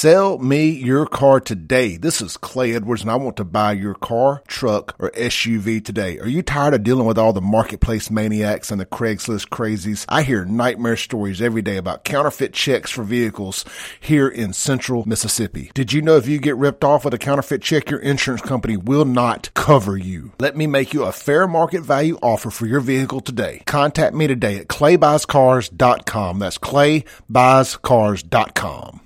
[0.00, 1.98] Sell me your car today.
[1.98, 6.18] This is Clay Edwards and I want to buy your car, truck, or SUV today.
[6.20, 10.06] Are you tired of dealing with all the marketplace maniacs and the Craigslist crazies?
[10.08, 13.66] I hear nightmare stories every day about counterfeit checks for vehicles
[14.00, 15.70] here in central Mississippi.
[15.74, 18.78] Did you know if you get ripped off with a counterfeit check, your insurance company
[18.78, 20.32] will not cover you?
[20.40, 23.62] Let me make you a fair market value offer for your vehicle today.
[23.66, 26.38] Contact me today at claybuyscars.com.
[26.38, 29.00] That's claybuyscars.com.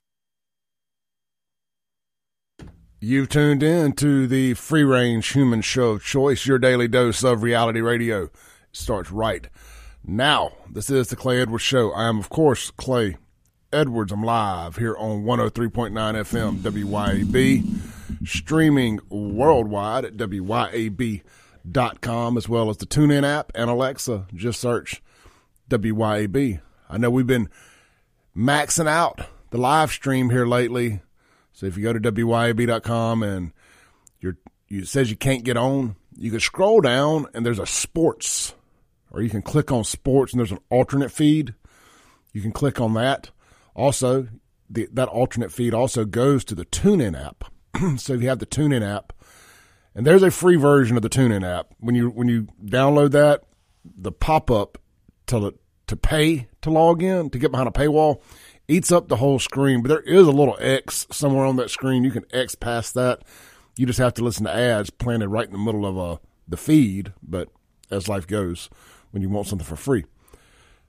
[3.07, 7.83] You've tuned in to the free range human show choice, your daily dose of reality
[7.83, 8.23] radio.
[8.23, 8.33] It
[8.73, 9.47] starts right
[10.03, 10.53] now.
[10.71, 11.93] This is the Clay Edwards Show.
[11.93, 13.19] I am, of course, Clay
[13.71, 14.11] Edwards.
[14.11, 21.27] I'm live here on 103.9 FM WYAB, streaming worldwide at WYAB.com,
[22.39, 24.29] as well as the TuneIn app and Alexa.
[24.35, 25.03] Just search
[25.69, 26.59] WYAB.
[26.89, 27.51] I know we've been
[28.35, 31.03] maxing out the live stream here lately
[31.55, 33.53] so if you go to WYAB.com and
[34.21, 34.37] you're,
[34.69, 38.55] you, it says you can't get on, you can scroll down and there's a sports,
[39.11, 41.55] or you can click on sports and there's an alternate feed.
[42.33, 43.31] You can click on that.
[43.75, 44.27] Also,
[44.69, 47.45] the, that alternate feed also goes to the TuneIn app.
[47.99, 49.13] so if you have the TuneIn app,
[49.95, 51.69] and there's a free version of the TuneIn app.
[51.79, 53.45] When you when you download that,
[53.85, 54.77] the pop up
[55.27, 55.55] to
[55.87, 58.21] to pay to log in to get behind a paywall
[58.69, 62.05] eats up the whole screen, but there is a little X somewhere on that screen.
[62.05, 63.23] You can X past that.
[63.77, 66.57] You just have to listen to ads planted right in the middle of uh, the
[66.57, 67.49] feed, but
[67.91, 68.71] as life goes,
[69.11, 70.05] when you want something for free.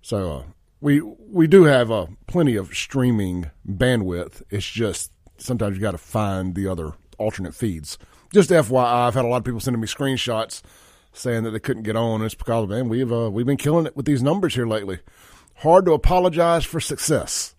[0.01, 0.43] So uh,
[0.81, 4.43] we we do have uh, plenty of streaming bandwidth.
[4.49, 7.97] It's just sometimes you got to find the other alternate feeds.
[8.31, 10.61] Just FYI, I've had a lot of people sending me screenshots
[11.13, 12.21] saying that they couldn't get on.
[12.21, 14.99] It's because man, we've uh, we've been killing it with these numbers here lately.
[15.59, 17.54] Hard to apologize for success.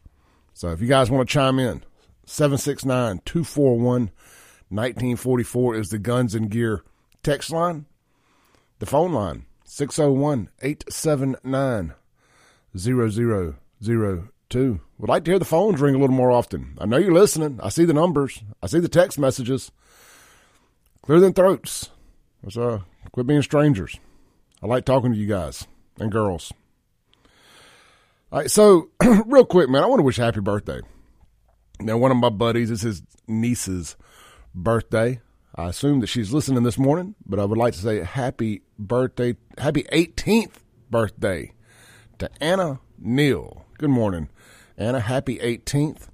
[0.56, 1.84] So if you guys want to chime in,
[2.24, 4.10] 769 241
[4.70, 6.82] 1944 is the Guns and Gear
[7.22, 7.84] text line.
[8.78, 11.92] The phone line, 601 879
[12.74, 14.80] 0002.
[14.98, 16.78] Would like to hear the phones ring a little more often.
[16.80, 17.60] I know you're listening.
[17.62, 19.70] I see the numbers, I see the text messages.
[21.02, 21.90] Clear them throats.
[22.42, 22.78] Let's uh,
[23.12, 24.00] quit being strangers.
[24.62, 25.66] I like talking to you guys
[26.00, 26.50] and girls.
[28.36, 28.90] All right, so
[29.24, 30.82] real quick, man, I want to wish happy birthday.
[31.80, 33.96] Now, one of my buddies is his niece's
[34.54, 35.22] birthday.
[35.54, 39.36] I assume that she's listening this morning, but I would like to say happy birthday,
[39.56, 40.56] happy 18th
[40.90, 41.54] birthday
[42.18, 43.64] to Anna Neal.
[43.78, 44.28] Good morning,
[44.76, 45.00] Anna.
[45.00, 46.08] Happy 18th.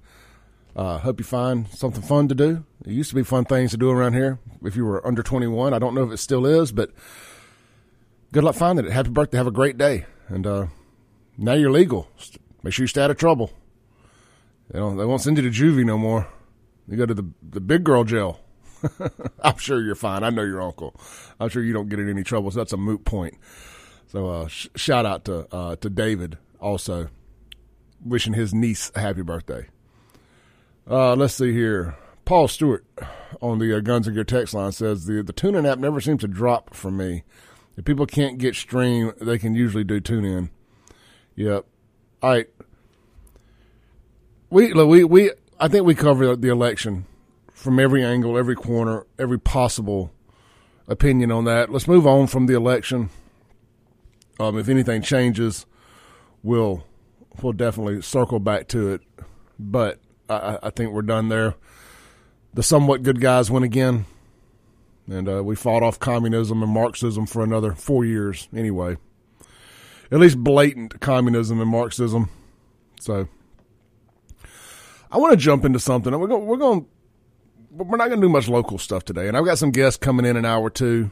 [0.77, 2.63] Uh, hope you find something fun to do.
[2.85, 5.73] It used to be fun things to do around here if you were under 21.
[5.73, 6.91] I don't know if it still is, but
[8.31, 8.93] good luck finding it.
[8.93, 9.35] Happy birthday.
[9.35, 10.05] Have a great day.
[10.29, 10.67] And, uh,
[11.37, 12.07] now you're legal.
[12.63, 13.51] Make sure you stay out of trouble.
[14.71, 14.97] They don't.
[14.97, 16.27] They won't send you to juvie no more.
[16.87, 18.39] You go to the the big girl jail.
[19.43, 20.23] I'm sure you're fine.
[20.23, 20.95] I know your uncle.
[21.39, 22.51] I'm sure you don't get in any trouble.
[22.51, 23.35] So that's a moot point.
[24.07, 27.09] So uh, sh- shout out to uh, to David also,
[28.03, 29.67] wishing his niece a happy birthday.
[30.89, 31.95] Uh, let's see here.
[32.25, 32.85] Paul Stewart
[33.41, 36.21] on the uh, Guns and Gear text line says the the TuneIn app never seems
[36.21, 37.23] to drop for me.
[37.75, 40.49] If people can't get stream, they can usually do TuneIn.
[41.35, 41.65] Yep.
[42.21, 42.47] All right.
[44.49, 47.05] We we we I think we covered the election
[47.53, 50.11] from every angle, every corner, every possible
[50.87, 51.71] opinion on that.
[51.71, 53.09] Let's move on from the election.
[54.39, 55.65] Um, if anything changes,
[56.43, 56.85] we'll
[57.41, 59.01] we'll definitely circle back to it.
[59.57, 61.55] But I, I think we're done there.
[62.53, 64.05] The somewhat good guys win again,
[65.09, 68.97] and uh, we fought off communism and Marxism for another four years anyway
[70.13, 72.29] at least blatant communism and Marxism.
[72.99, 73.27] So
[75.11, 76.17] I want to jump into something.
[76.17, 76.45] We're going.
[76.45, 76.85] We're going.
[77.71, 80.27] We're not going to do much local stuff today, and I've got some guests coming
[80.27, 81.09] in an hour or two,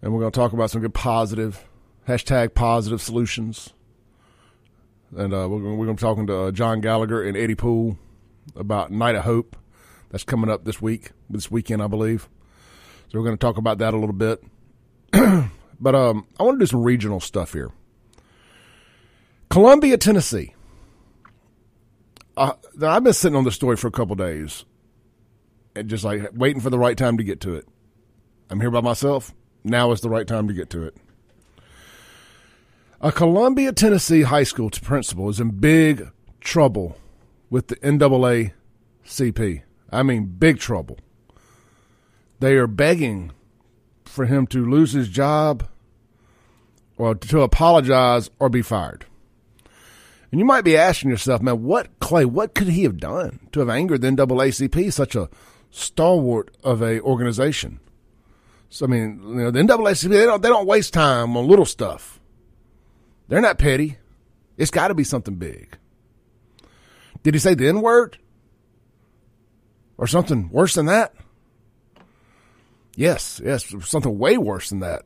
[0.00, 1.64] and we're going to talk about some good positive
[2.06, 3.70] hashtag positive solutions.
[5.16, 7.98] And uh, we're going, to be talking to uh, John Gallagher and Eddie Poole
[8.54, 9.56] about Night of Hope.
[10.10, 12.28] That's coming up this week, this weekend, I believe.
[13.08, 14.42] So we're going to talk about that a little bit.
[15.80, 17.70] But um, I want to do some regional stuff here.
[19.50, 20.54] Columbia, Tennessee.
[22.36, 22.52] Uh,
[22.82, 24.64] I've been sitting on this story for a couple days,
[25.74, 27.66] and just like waiting for the right time to get to it.
[28.50, 29.34] I'm here by myself.
[29.64, 30.96] Now is the right time to get to it.
[33.00, 36.96] A Columbia, Tennessee high school principal is in big trouble
[37.50, 39.62] with the NAACP.
[39.90, 40.98] I mean, big trouble.
[42.40, 43.32] They are begging
[44.16, 45.68] for him to lose his job
[46.96, 49.04] or to apologize or be fired.
[50.32, 53.60] And you might be asking yourself, man, what Clay, what could he have done to
[53.60, 55.28] have angered the NAACP, such a
[55.70, 57.78] stalwart of a organization?
[58.70, 61.64] So I mean, you know, the NAACP they don't they don't waste time on little
[61.64, 62.18] stuff.
[63.28, 63.98] They're not petty.
[64.56, 65.76] It's got to be something big.
[67.22, 68.18] Did he say the N word?
[69.98, 71.14] Or something worse than that?
[72.96, 75.04] Yes, yes, something way worse than that.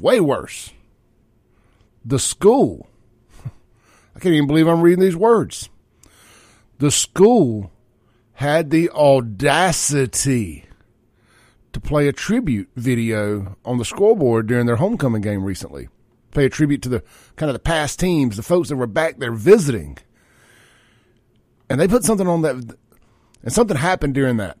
[0.00, 0.72] Way worse.
[2.04, 2.88] The school.
[3.44, 5.68] I can't even believe I'm reading these words.
[6.78, 7.72] The school
[8.34, 10.66] had the audacity
[11.72, 15.88] to play a tribute video on the scoreboard during their homecoming game recently.
[16.30, 17.02] Play a tribute to the
[17.34, 19.98] kind of the past teams, the folks that were back there visiting.
[21.68, 22.54] And they put something on that,
[23.42, 24.56] and something happened during that.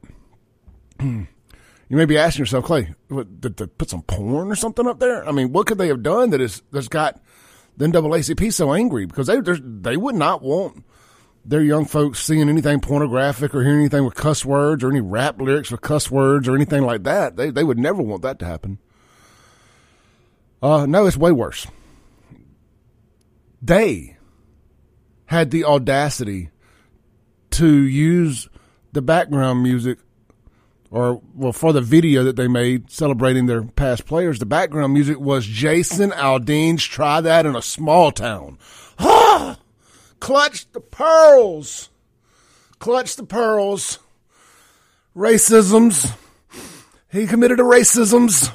[1.90, 5.00] You may be asking yourself, Clay, what, did they put some porn or something up
[5.00, 5.28] there?
[5.28, 7.20] I mean, what could they have done that is that's got
[7.76, 10.84] the NAACP so angry because they they would not want
[11.44, 15.40] their young folks seeing anything pornographic or hearing anything with cuss words or any rap
[15.40, 17.34] lyrics with cuss words or anything like that.
[17.34, 18.78] They they would never want that to happen.
[20.62, 21.66] Uh, no, it's way worse.
[23.60, 24.16] They
[25.26, 26.50] had the audacity
[27.50, 28.48] to use
[28.92, 29.98] the background music
[30.90, 35.18] or well for the video that they made celebrating their past players the background music
[35.20, 38.58] was jason aldean's try that in a small town.
[40.20, 41.88] Clutch the pearls.
[42.78, 43.98] Clutch the pearls.
[45.16, 46.16] Racisms.
[47.10, 48.54] He committed a racisms.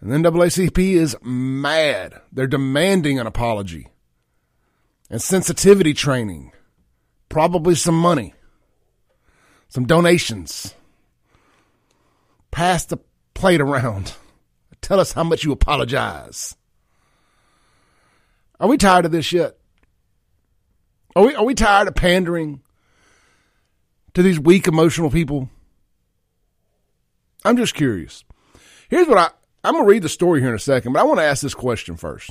[0.00, 2.20] And then NAACP is mad.
[2.30, 3.88] They're demanding an apology
[5.10, 6.52] and sensitivity training,
[7.28, 8.34] probably some money
[9.68, 10.74] some donations.
[12.50, 12.98] Pass the
[13.34, 14.14] plate around.
[14.80, 16.56] Tell us how much you apologize.
[18.60, 19.56] Are we tired of this yet?
[21.14, 22.62] Are we, are we tired of pandering
[24.14, 25.50] to these weak emotional people?
[27.44, 28.24] I'm just curious.
[28.88, 29.30] Here's what I,
[29.62, 31.42] I'm going to read the story here in a second, but I want to ask
[31.42, 32.30] this question first.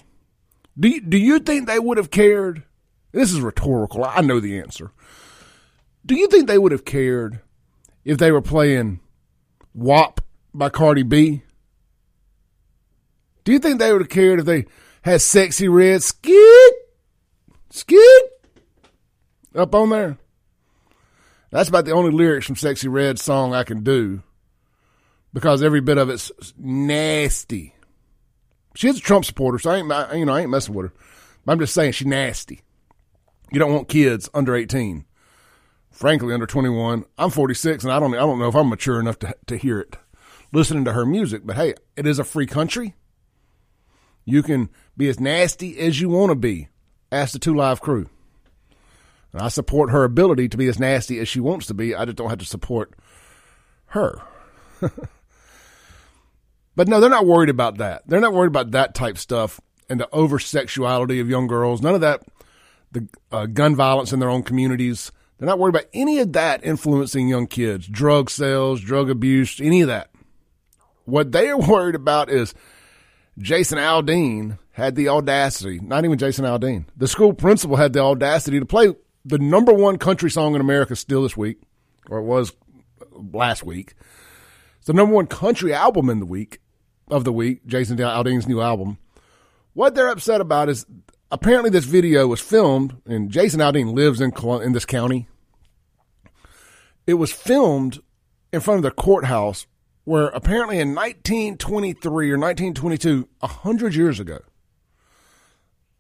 [0.80, 2.63] Do you, do you think they would have cared?
[3.12, 4.04] This is rhetorical.
[4.04, 4.92] I know the answer.
[6.07, 7.42] Do you think they would have cared
[8.06, 9.01] if they were playing
[9.74, 10.21] WAP
[10.54, 11.44] by Cardi B?
[13.44, 14.65] Do you think they would have cared if they
[15.01, 16.74] had sexy Red skid
[17.69, 18.21] skid
[19.54, 20.18] up on there?
[21.51, 24.21] That's about the only lyrics from Sexyy Red song I can do
[25.33, 27.75] because every bit of it's nasty.
[28.75, 30.94] She's a Trump supporter, so I ain't you know I ain't messing with her.
[31.48, 32.62] I'm just saying she's nasty.
[33.51, 35.06] You don't want kids under 18
[35.98, 37.06] frankly under 21.
[37.18, 39.80] I'm 46 and I don't I don't know if I'm mature enough to to hear
[39.80, 39.98] it
[40.54, 42.96] listening to her music, but hey, it is a free country.
[44.24, 46.70] You can be as nasty as you want to be.
[47.12, 48.10] Ask the 2 Live Crew.
[49.34, 51.96] And I support her ability to be as nasty as she wants to be.
[51.96, 52.94] I just don't have to support
[53.88, 54.22] her.
[56.76, 58.04] but no, they're not worried about that.
[58.08, 59.60] They're not worried about that type stuff
[59.90, 61.82] and the over sexuality of young girls.
[61.82, 62.24] None of that,
[62.92, 65.12] the uh, gun violence in their own communities.
[65.38, 69.81] They're not worried about any of that influencing young kids, drug sales, drug abuse, any
[69.81, 70.10] of that.
[71.06, 72.54] What they are worried about is
[73.38, 78.60] Jason Aldean had the audacity, not even Jason Aldean, the school principal had the audacity
[78.60, 78.94] to play
[79.25, 81.60] the number one country song in America still this week,
[82.10, 82.53] or it was
[83.12, 83.94] last week.
[84.77, 86.60] It's the number one country album in the week
[87.10, 88.98] of the week, Jason Aldean's new album.
[89.74, 90.86] What they're upset about is
[91.31, 94.31] apparently this video was filmed, and Jason Aldean lives in
[94.62, 95.27] in this county.
[97.05, 98.00] It was filmed
[98.51, 99.65] in front of the courthouse,
[100.03, 104.39] where apparently in 1923 or 1922, a hundred years ago,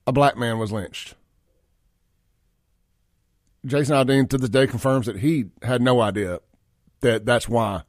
[0.05, 1.15] a black man was lynched.
[3.65, 6.39] Jason Aldean to this day confirms that he had no idea
[7.01, 7.83] that that's why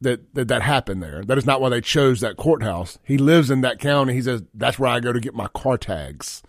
[0.00, 1.24] that, that that happened there.
[1.24, 2.98] That is not why they chose that courthouse.
[3.02, 4.14] He lives in that county.
[4.14, 6.42] He says that's where I go to get my car tags.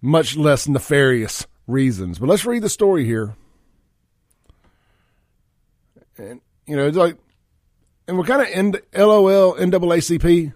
[0.00, 2.18] Much less nefarious reasons.
[2.18, 3.34] But let's read the story here.
[6.16, 7.16] And you know, it's like,
[8.06, 10.52] and we're kind of in LOL NAACP.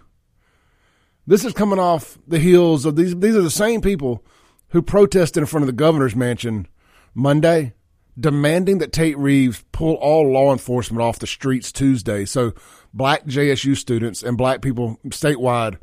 [1.26, 3.14] This is coming off the heels of these.
[3.16, 4.24] These are the same people
[4.68, 6.66] who protested in front of the governor's mansion
[7.14, 7.74] Monday
[8.18, 12.52] demanding that Tate Reeves pull all law enforcement off the streets Tuesday so
[12.92, 15.78] black JSU students and black people statewide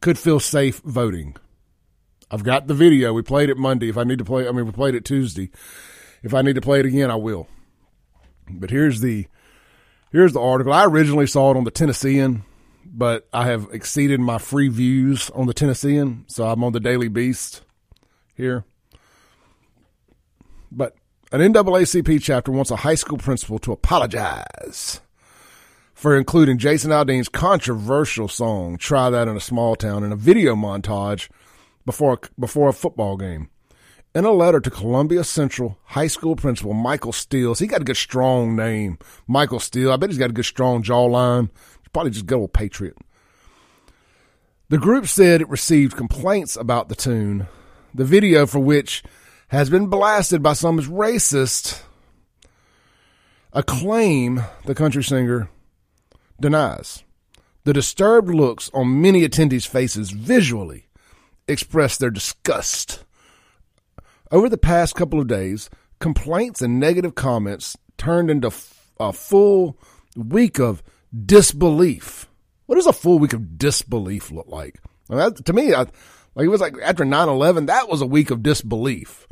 [0.00, 1.36] could feel safe voting.
[2.30, 3.12] I've got the video.
[3.12, 3.88] We played it Monday.
[3.88, 5.50] If I need to play, I mean, we played it Tuesday.
[6.22, 7.48] If I need to play it again, I will.
[8.48, 9.26] But here's the
[10.12, 10.72] here's the article.
[10.72, 12.44] I originally saw it on the Tennessean,
[12.84, 17.08] but I have exceeded my free views on the Tennessean, so I'm on the Daily
[17.08, 17.62] Beast
[18.34, 18.64] here.
[20.70, 20.94] But
[21.32, 25.00] an NAACP chapter wants a high school principal to apologize
[25.94, 30.56] for including Jason Aldean's controversial song "Try That in a Small Town" in a video
[30.56, 31.28] montage
[31.86, 33.48] before before a football game.
[34.12, 37.96] In a letter to Columbia Central High School principal Michael Steele, he got a good
[37.96, 39.92] strong name, Michael Steele.
[39.92, 41.48] I bet he's got a good strong jawline.
[41.78, 42.96] He's probably just a good old patriot.
[44.68, 47.46] The group said it received complaints about the tune,
[47.94, 49.04] the video for which
[49.50, 51.82] has been blasted by some as racist,
[53.52, 55.50] a claim the country singer
[56.40, 57.02] denies.
[57.64, 60.86] The disturbed looks on many attendees' faces visually
[61.48, 63.04] express their disgust.
[64.30, 68.52] Over the past couple of days, complaints and negative comments turned into
[69.00, 69.76] a full
[70.14, 70.80] week of
[71.26, 72.28] disbelief.
[72.66, 74.80] What does a full week of disbelief look like?
[75.08, 75.86] That, to me, I,
[76.36, 79.26] like it was like after 9-11, that was a week of disbelief.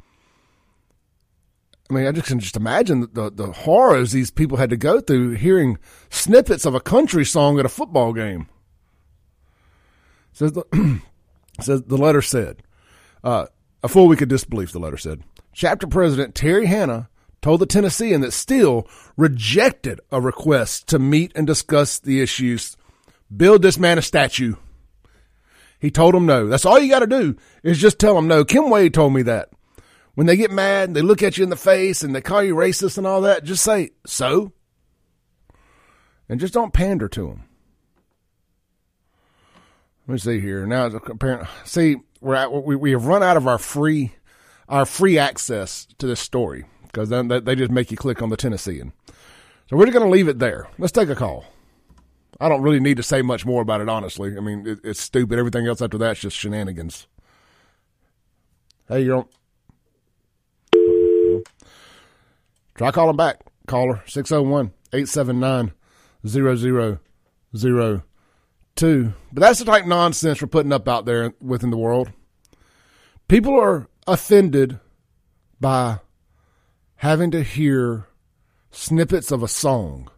[1.90, 5.00] I mean, I just can just imagine the, the horrors these people had to go
[5.00, 5.78] through hearing
[6.10, 8.48] snippets of a country song at a football game.
[10.32, 11.00] Says the,
[11.60, 12.62] says the letter said,
[13.24, 13.46] uh,
[13.82, 15.22] a full week of disbelief, the letter said.
[15.52, 17.08] Chapter President Terry Hanna
[17.40, 22.76] told the Tennessean that Steele rejected a request to meet and discuss the issues.
[23.34, 24.56] Build this man a statue.
[25.80, 26.48] He told him no.
[26.48, 28.44] That's all you got to do is just tell him no.
[28.44, 29.48] Kim Wade told me that
[30.18, 32.42] when they get mad and they look at you in the face and they call
[32.42, 34.52] you racist and all that, just say, so?
[36.28, 37.44] And just don't pander to them.
[40.08, 40.66] Let me see here.
[40.66, 44.12] Now, apparent, see, we're at, we, we have run out of our free,
[44.68, 48.36] our free access to this story because then they just make you click on the
[48.36, 48.92] Tennessean.
[49.70, 50.66] So we're going to leave it there.
[50.78, 51.44] Let's take a call.
[52.40, 54.36] I don't really need to say much more about it, honestly.
[54.36, 55.38] I mean, it, it's stupid.
[55.38, 57.06] Everything else after that's just shenanigans.
[58.88, 59.28] Hey, you're on.
[62.78, 63.40] Try calling back.
[63.66, 65.72] Caller 601 879
[66.24, 67.00] 0002.
[69.32, 72.12] But that's the type of nonsense we're putting up out there within the world.
[73.26, 74.78] People are offended
[75.60, 75.98] by
[76.94, 78.06] having to hear
[78.70, 80.08] snippets of a song.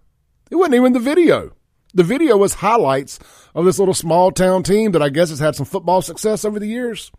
[0.51, 1.53] It wasn't even the video.
[1.95, 3.19] The video was highlights
[3.55, 6.61] of this little small town team that I guess has had some football success over
[6.61, 7.11] the years.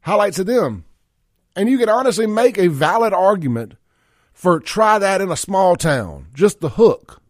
[0.00, 0.86] Highlights of them.
[1.54, 3.74] And you can honestly make a valid argument
[4.32, 7.20] for try that in a small town, just the hook.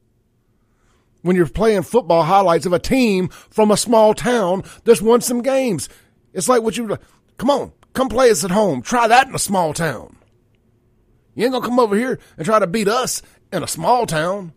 [1.23, 5.43] When you're playing football highlights of a team from a small town that's won some
[5.43, 5.88] games.
[6.33, 6.99] It's like what you,
[7.38, 8.83] come on, come play us at home.
[8.83, 10.17] Try that in a small town.
[11.35, 14.52] You ain't gonna come over here and try to beat us in a small town.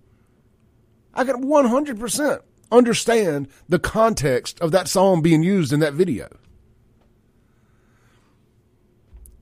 [1.14, 2.42] I can 100%
[2.72, 6.30] understand the context of that song being used in that video.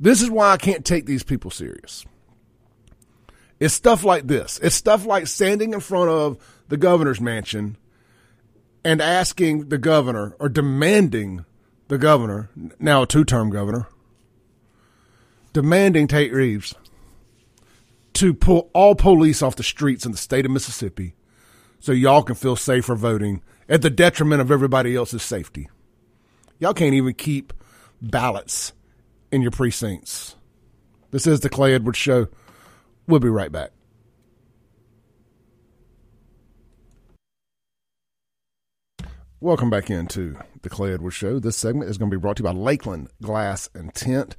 [0.03, 2.05] This is why I can't take these people serious.
[3.57, 4.59] It's stuff like this.
[4.61, 7.77] It's stuff like standing in front of the governor's mansion
[8.83, 11.45] and asking the governor or demanding
[11.87, 13.87] the governor, now a two term governor,
[15.53, 16.75] demanding Tate Reeves
[18.15, 21.15] to pull all police off the streets in the state of Mississippi
[21.79, 25.69] so y'all can feel safer voting at the detriment of everybody else's safety.
[26.59, 27.53] Y'all can't even keep
[28.01, 28.73] ballots
[29.33, 30.35] in your precincts.
[31.09, 32.27] This is the Clay Edwards Show.
[33.07, 33.71] We'll be right back.
[39.41, 41.39] Welcome back into the Clay Edwards Show.
[41.39, 44.35] This segment is going to be brought to you by Lakeland Glass and Tint.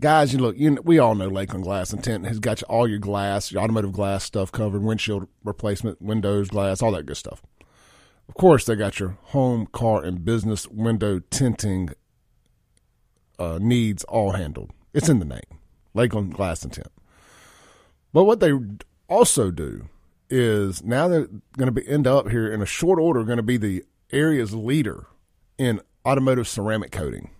[0.00, 2.66] Guys, you look, you know, we all know Lakeland Glass and Tint has got you
[2.68, 7.16] all your glass, your automotive glass stuff covered, windshield replacement, windows, glass, all that good
[7.16, 7.42] stuff.
[8.28, 11.90] Of course, they got your home, car, and business window tinting
[13.38, 14.72] uh, needs all handled.
[14.92, 15.58] It's in the name,
[15.92, 16.88] Lakeland Glass and Tint.
[18.12, 18.52] But what they
[19.08, 19.88] also do
[20.30, 23.42] is now they're going to be end up here in a short order going to
[23.42, 25.06] be the area's leader
[25.58, 27.30] in automotive ceramic coating,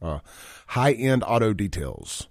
[0.00, 0.20] uh,
[0.68, 2.28] high end auto details.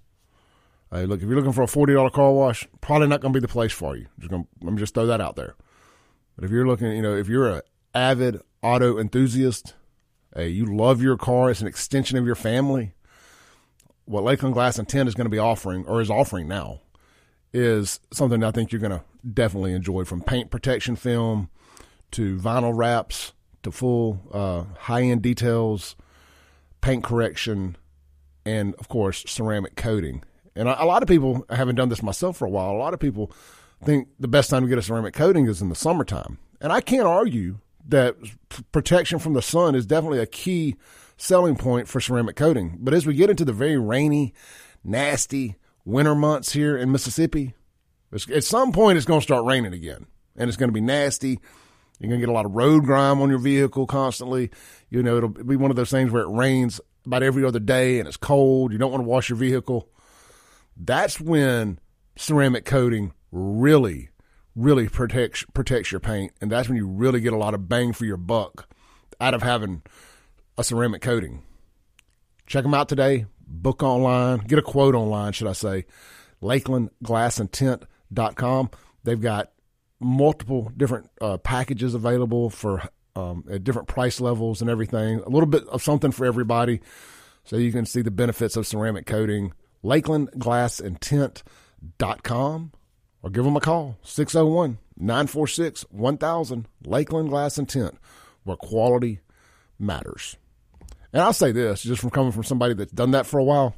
[0.92, 3.40] Uh, look, if you're looking for a forty dollar car wash, probably not going to
[3.40, 4.06] be the place for you.
[4.18, 5.54] Just gonna, let me just throw that out there.
[6.36, 7.62] But if you're looking, you know, if you're an
[7.94, 9.74] avid auto enthusiast,
[10.34, 12.94] hey, you love your car, it's an extension of your family
[14.06, 16.80] what Lakeland Glass and Tint is going to be offering, or is offering now,
[17.52, 19.02] is something I think you're going to
[19.34, 21.50] definitely enjoy from paint protection film
[22.12, 23.32] to vinyl wraps
[23.62, 25.96] to full uh, high end details,
[26.80, 27.76] paint correction,
[28.44, 30.22] and of course, ceramic coating.
[30.54, 32.78] And a, a lot of people, I haven't done this myself for a while, a
[32.78, 33.32] lot of people
[33.84, 36.38] think the best time to get a ceramic coating is in the summertime.
[36.60, 37.58] And I can't argue
[37.88, 38.16] that
[38.72, 40.76] protection from the sun is definitely a key
[41.16, 42.78] selling point for ceramic coating.
[42.80, 44.34] But as we get into the very rainy,
[44.84, 47.54] nasty winter months here in Mississippi,
[48.12, 50.06] at some point it's going to start raining again
[50.36, 51.40] and it's going to be nasty.
[51.98, 54.50] You're going to get a lot of road grime on your vehicle constantly.
[54.90, 57.98] You know, it'll be one of those things where it rains about every other day
[57.98, 58.72] and it's cold.
[58.72, 59.88] You don't want to wash your vehicle.
[60.76, 61.78] That's when
[62.16, 64.10] ceramic coating really,
[64.54, 67.92] really protects protects your paint, and that's when you really get a lot of bang
[67.92, 68.68] for your buck
[69.20, 69.82] out of having
[70.58, 71.42] a ceramic coating.
[72.46, 73.26] Check them out today.
[73.46, 75.84] Book online, get a quote online, should I say?
[76.42, 78.70] LakelandGlassandTint.com.
[79.04, 79.52] They've got
[80.00, 82.82] multiple different uh, packages available for
[83.14, 85.20] um, at different price levels and everything.
[85.20, 86.82] A little bit of something for everybody,
[87.44, 89.54] so you can see the benefits of ceramic coating.
[89.84, 92.72] LakelandGlassandTint.com
[93.22, 97.98] or give them a call 601 946 1000 Lakeland Glass and Tint,
[98.44, 99.20] where quality
[99.78, 100.36] matters.
[101.12, 103.74] And I'll say this just from coming from somebody that's done that for a while.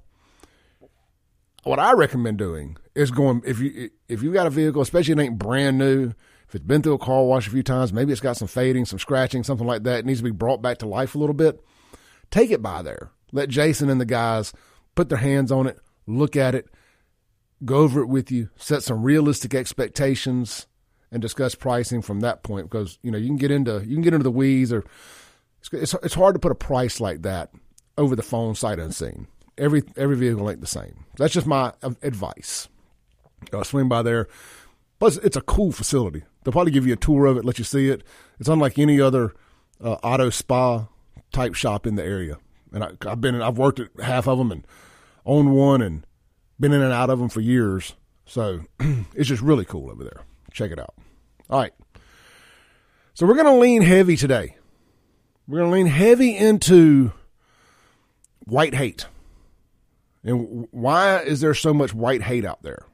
[1.64, 5.18] What I recommend doing is going if you if you got a vehicle, especially if
[5.18, 6.12] it ain't brand new,
[6.48, 8.86] if it's been through a car wash a few times, maybe it's got some fading,
[8.86, 11.34] some scratching, something like that, it needs to be brought back to life a little
[11.34, 11.60] bit.
[12.30, 13.10] Take it by there.
[13.32, 14.52] Let Jason and the guys
[14.94, 16.68] put their hands on it, look at it,
[17.64, 20.66] go over it with you, set some realistic expectations,
[21.10, 22.70] and discuss pricing from that point.
[22.70, 24.84] Because you know you can get into you can get into the weeds, or
[25.72, 27.50] it's it's hard to put a price like that
[27.96, 29.26] over the phone sight unseen.
[29.56, 31.04] Every every vehicle ain't the same.
[31.16, 31.72] That's just my
[32.02, 32.68] advice.
[33.64, 34.28] Swing by there.
[34.98, 36.24] Plus, it's a cool facility.
[36.42, 38.02] They'll probably give you a tour of it, let you see it.
[38.40, 39.32] It's unlike any other
[39.82, 40.88] uh, auto spa
[41.30, 42.38] type shop in the area.
[42.72, 44.66] And I, have been, I've worked at half of them and
[45.24, 46.04] owned one, and
[46.58, 47.94] been in and out of them for years.
[48.26, 48.62] So
[49.14, 50.22] it's just really cool over there.
[50.52, 50.94] Check it out.
[51.48, 51.72] All right.
[53.14, 54.56] So we're going to lean heavy today.
[55.48, 57.12] We're going to lean heavy into
[58.44, 59.06] white hate.
[60.22, 62.84] And why is there so much white hate out there?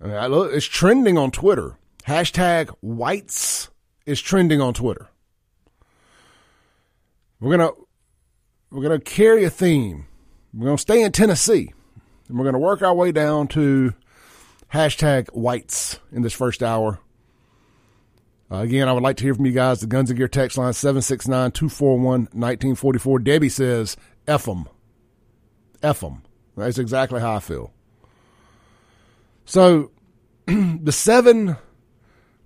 [0.00, 1.76] I mean, I look, it's trending on Twitter.
[2.06, 3.68] Hashtag whites
[4.06, 5.08] is trending on Twitter.
[7.38, 7.72] We're gonna
[8.70, 10.06] we're gonna carry a theme
[10.56, 11.72] we're going to stay in Tennessee
[12.28, 13.92] and we're going to work our way down to
[14.72, 16.98] hashtag whites in this first hour.
[18.50, 19.80] Uh, again, I would like to hear from you guys.
[19.80, 23.18] The Guns and Gear text line 769 241 1944.
[23.20, 24.68] Debbie says, F them.
[25.82, 26.22] F them.
[26.56, 27.72] That's exactly how I feel.
[29.44, 29.90] So,
[30.46, 31.56] the seven,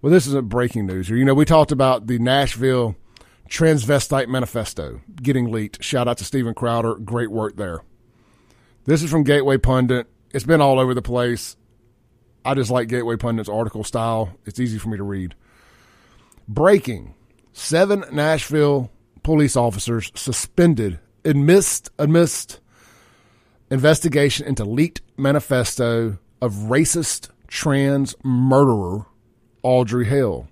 [0.03, 1.17] well, this isn't breaking news here.
[1.17, 2.97] You know, we talked about the Nashville
[3.49, 5.83] Transvestite Manifesto getting leaked.
[5.83, 6.95] Shout out to Steven Crowder.
[6.95, 7.83] Great work there.
[8.85, 10.07] This is from Gateway Pundit.
[10.33, 11.57] It's been all over the place.
[12.45, 14.31] I just like Gateway Pundit's article style.
[14.47, 15.35] It's easy for me to read.
[16.53, 17.15] Breaking
[17.53, 18.91] seven Nashville
[19.23, 22.59] police officers suspended amidst, amidst
[23.71, 29.07] investigation into leaked manifesto of racist trans murderer
[29.63, 30.49] Audrey Hale.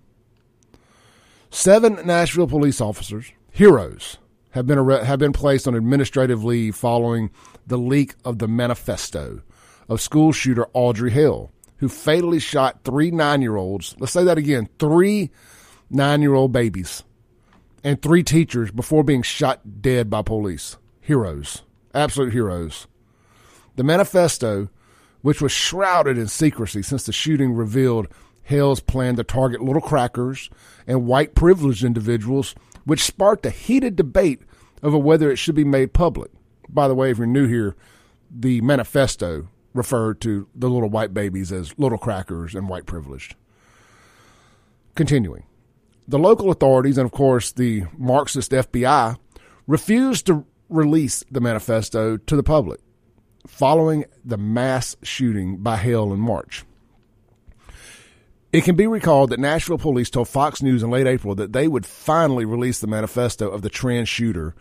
[1.50, 4.18] Seven Nashville police officers, heroes,
[4.50, 7.28] have been have been placed on administrative leave following
[7.66, 9.42] the leak of the manifesto
[9.88, 13.96] of school shooter Audrey Hale, who fatally shot three nine year olds.
[13.98, 15.32] Let's say that again three
[15.90, 17.04] nine year old babies
[17.84, 20.76] and three teachers before being shot dead by police.
[21.00, 21.62] Heroes.
[21.94, 22.86] Absolute heroes.
[23.76, 24.68] The manifesto,
[25.22, 28.08] which was shrouded in secrecy since the shooting revealed
[28.42, 30.50] Hale's plan to target little crackers
[30.86, 34.42] and white privileged individuals, which sparked a heated debate
[34.82, 36.30] over whether it should be made public
[36.68, 37.76] by the way, if you're new here,
[38.30, 43.34] the manifesto referred to the little white babies as little crackers and white privileged.
[44.94, 45.44] Continuing.
[46.08, 49.18] The local authorities and, of course, the Marxist FBI
[49.66, 52.80] refused to release the manifesto to the public
[53.46, 56.64] following the mass shooting by Hale in March.
[58.52, 61.68] It can be recalled that Nashville police told Fox News in late April that they
[61.68, 64.54] would finally release the manifesto of the trans shooter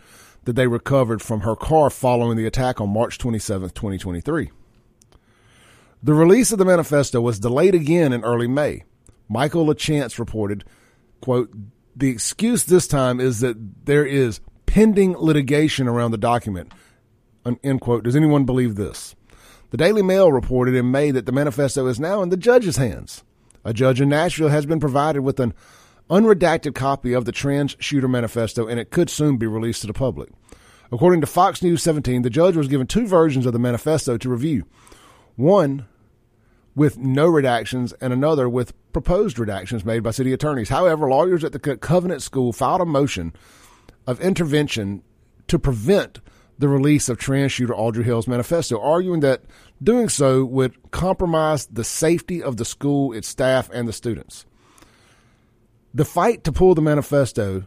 [0.43, 4.51] that they recovered from her car following the attack on March 27, 2023.
[6.03, 8.83] The release of the manifesto was delayed again in early May.
[9.29, 10.63] Michael LaChance reported,
[11.27, 11.51] quote,
[11.93, 16.71] the excuse this time is that there is pending litigation around the document.
[17.65, 18.05] End quote.
[18.05, 19.13] Does anyone believe this?
[19.71, 23.25] The Daily Mail reported in May that the manifesto is now in the judge's hands.
[23.65, 25.53] A judge in Nashville has been provided with an
[26.09, 29.93] unredacted copy of the trans shooter manifesto, and it could soon be released to the
[29.93, 30.29] public.
[30.93, 34.29] According to Fox News 17, the judge was given two versions of the manifesto to
[34.29, 34.63] review
[35.35, 35.87] one
[36.73, 40.69] with no redactions and another with proposed redactions made by city attorneys.
[40.69, 43.31] However, lawyers at the Covenant School filed a motion
[44.07, 45.03] of intervention
[45.47, 46.19] to prevent
[46.57, 49.43] the release of trans shooter Audrey Hale's manifesto, arguing that
[49.83, 54.47] doing so would compromise the safety of the school, its staff, and the students.
[55.93, 57.65] The fight to pull the manifesto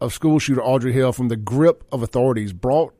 [0.00, 2.94] of school shooter Audrey Hill from the grip of authorities brought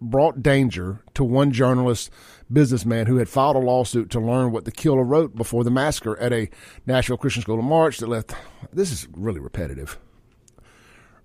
[0.00, 2.10] brought danger to one journalist
[2.52, 6.18] businessman who had filed a lawsuit to learn what the killer wrote before the massacre
[6.18, 6.48] at a
[6.86, 8.34] Nashville Christian school in March that left
[8.72, 9.98] this is really repetitive.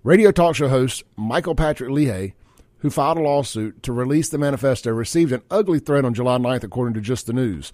[0.02, 2.34] Radio talk show host Michael Patrick Leahy,
[2.78, 6.64] who filed a lawsuit to release the manifesto, received an ugly threat on July 9th,
[6.64, 7.72] according to Just the News.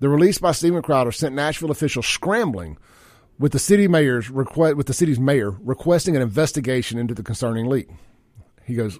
[0.00, 2.76] The release by Steven Crowder sent Nashville officials scrambling
[3.38, 7.66] with the city mayor's request with the city's mayor requesting an investigation into the concerning
[7.66, 7.88] leak.
[8.64, 8.98] He goes,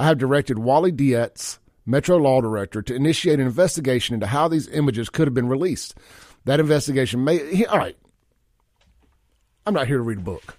[0.00, 4.66] I have directed Wally Dietz, Metro Law Director, to initiate an investigation into how these
[4.68, 5.94] images could have been released.
[6.46, 7.54] That investigation may.
[7.54, 7.98] He, all right.
[9.66, 10.56] I'm not here to read a book.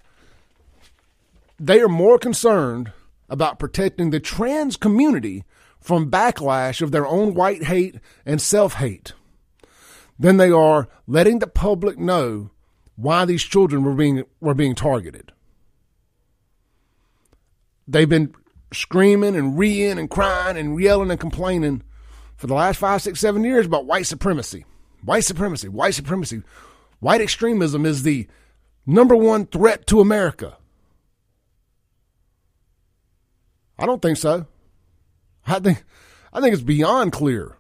[1.60, 2.92] They are more concerned
[3.30, 5.44] about protecting the trans community
[5.80, 7.96] from backlash of their own white hate
[8.28, 9.14] and self hate
[10.20, 12.52] than they are letting the public know
[12.96, 15.32] why these children were being were being targeted.
[17.88, 18.36] They've been
[18.74, 21.84] screaming and reeing and crying and yelling and complaining
[22.36, 24.66] for the last five, six, seven years about white supremacy.
[25.04, 26.42] White supremacy, white supremacy.
[27.00, 28.28] White extremism is the
[28.86, 30.58] number one threat to America.
[33.78, 34.46] I don't think so.
[35.46, 35.84] I think
[36.32, 37.58] I think it's beyond clear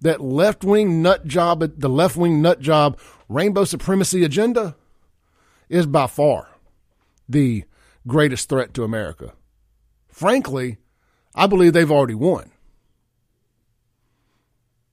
[0.00, 2.98] that left wing nut job the left wing nut job
[3.28, 4.76] rainbow supremacy agenda
[5.68, 6.48] is by far
[7.28, 7.64] the
[8.06, 9.32] greatest threat to America.
[10.20, 10.76] Frankly,
[11.34, 12.50] I believe they've already won.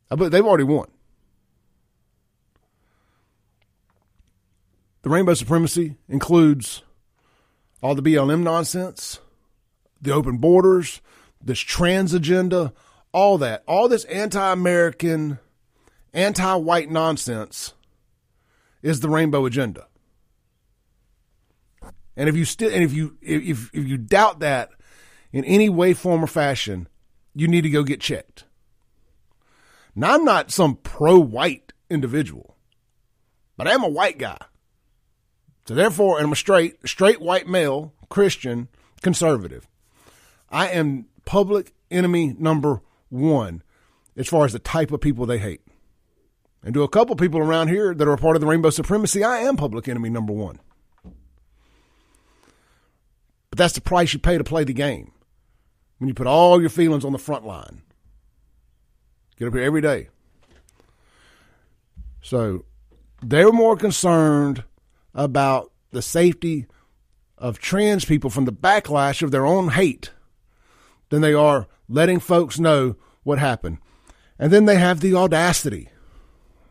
[0.10, 0.88] I believe they've already won.
[5.02, 6.82] The rainbow supremacy includes
[7.84, 9.20] all the BLM nonsense,
[10.02, 11.02] the open borders,
[11.44, 12.72] this trans agenda,
[13.12, 15.40] all that, all this anti American,
[16.14, 17.74] anti white nonsense
[18.82, 19.88] is the rainbow agenda.
[22.16, 24.70] And if you still and if you if if you doubt that
[25.32, 26.88] in any way, form, or fashion,
[27.36, 28.46] you need to go get checked.
[29.96, 32.56] Now I'm not some pro white individual,
[33.56, 34.38] but I am a white guy.
[35.66, 38.70] So therefore, I'm a straight, straight white male, Christian,
[39.02, 39.68] conservative.
[40.50, 43.64] I am public enemy number one
[44.16, 45.62] as far as the type of people they hate.
[46.64, 49.40] And to a couple people around here that are part of the rainbow supremacy, I
[49.40, 50.60] am public enemy number one.
[53.50, 55.12] But that's the price you pay to play the game.
[55.98, 57.82] When you put all your feelings on the front line.
[59.38, 60.10] Get up here every day.
[62.22, 62.66] So
[63.24, 64.64] they were more concerned
[65.14, 66.68] about the safety
[67.38, 70.12] of trans people from the backlash of their own hate
[71.10, 73.78] than they are letting folks know what happened.
[74.40, 75.90] And then they have the audacity.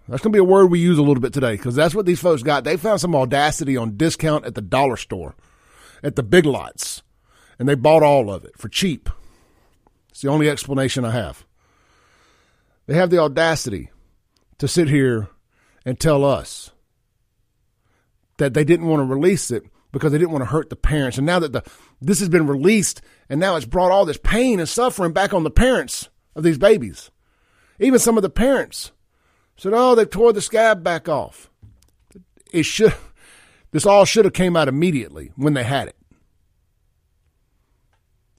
[0.09, 2.07] That's going to be a word we use a little bit today because that's what
[2.07, 2.65] these folks got.
[2.65, 5.35] They found some audacity on discount at the dollar store,
[6.03, 7.03] at the big lots,
[7.59, 9.09] and they bought all of it for cheap.
[10.11, 11.45] It's the only explanation I have.
[12.87, 13.91] They have the audacity
[14.59, 15.29] to sit here
[15.85, 16.71] and tell us
[18.39, 21.19] that they didn't want to release it because they didn't want to hurt the parents.
[21.19, 21.63] And now that the
[22.01, 25.45] this has been released and now it's brought all this pain and suffering back on
[25.45, 27.11] the parents of these babies.
[27.81, 28.93] Even some of the parents
[29.57, 31.51] said, "Oh, they tore the scab back off."
[32.53, 32.95] It should
[33.73, 35.97] this all should have came out immediately when they had it.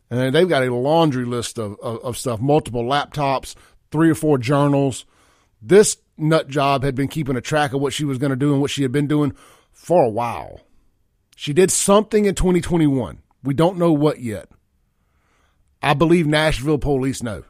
[0.09, 3.55] And they've got a laundry list of, of, of stuff, multiple laptops,
[3.91, 5.05] three or four journals.
[5.61, 8.53] This nut job had been keeping a track of what she was going to do
[8.53, 9.33] and what she had been doing
[9.71, 10.61] for a while.
[11.35, 13.21] She did something in 2021.
[13.43, 14.49] We don't know what yet.
[15.81, 17.43] I believe Nashville police know.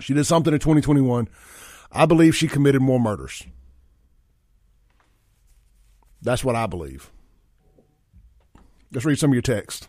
[0.00, 1.28] She did something in 2021.
[1.92, 3.44] I believe she committed more murders.
[6.22, 7.10] That's what I believe.
[8.90, 9.88] Let's read some of your text.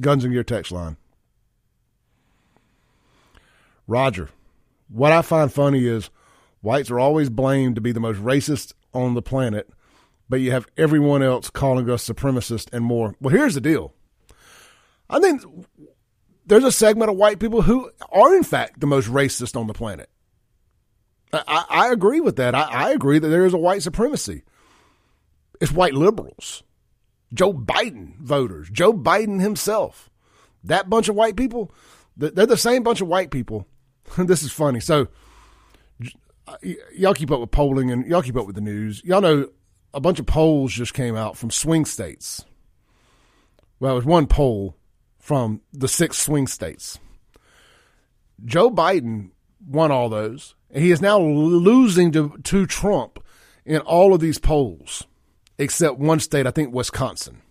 [0.00, 0.96] Guns and Gear text line.
[3.86, 4.30] Roger,
[4.88, 6.10] what I find funny is
[6.62, 9.68] whites are always blamed to be the most racist on the planet
[10.30, 13.16] but you have everyone else calling us supremacist and more.
[13.20, 13.92] Well, here's the deal.
[15.10, 15.42] I think
[16.46, 19.74] there's a segment of white people who are, in fact, the most racist on the
[19.74, 20.08] planet.
[21.32, 22.54] I, I agree with that.
[22.54, 24.44] I, I agree that there is a white supremacy.
[25.60, 26.62] It's white liberals,
[27.32, 30.10] Joe Biden voters, Joe Biden himself.
[30.64, 31.72] That bunch of white people,
[32.16, 33.66] they're the same bunch of white people.
[34.18, 34.80] this is funny.
[34.80, 35.08] So,
[36.62, 39.02] y- y'all keep up with polling and y'all keep up with the news.
[39.04, 39.48] Y'all know
[39.94, 42.44] a bunch of polls just came out from swing states.
[43.78, 44.76] Well, it was one poll
[45.18, 46.98] from the six swing states.
[48.44, 49.30] Joe Biden
[49.66, 53.22] won all those, and he is now losing to, to Trump
[53.64, 55.06] in all of these polls,
[55.60, 57.42] except one state, I think Wisconsin.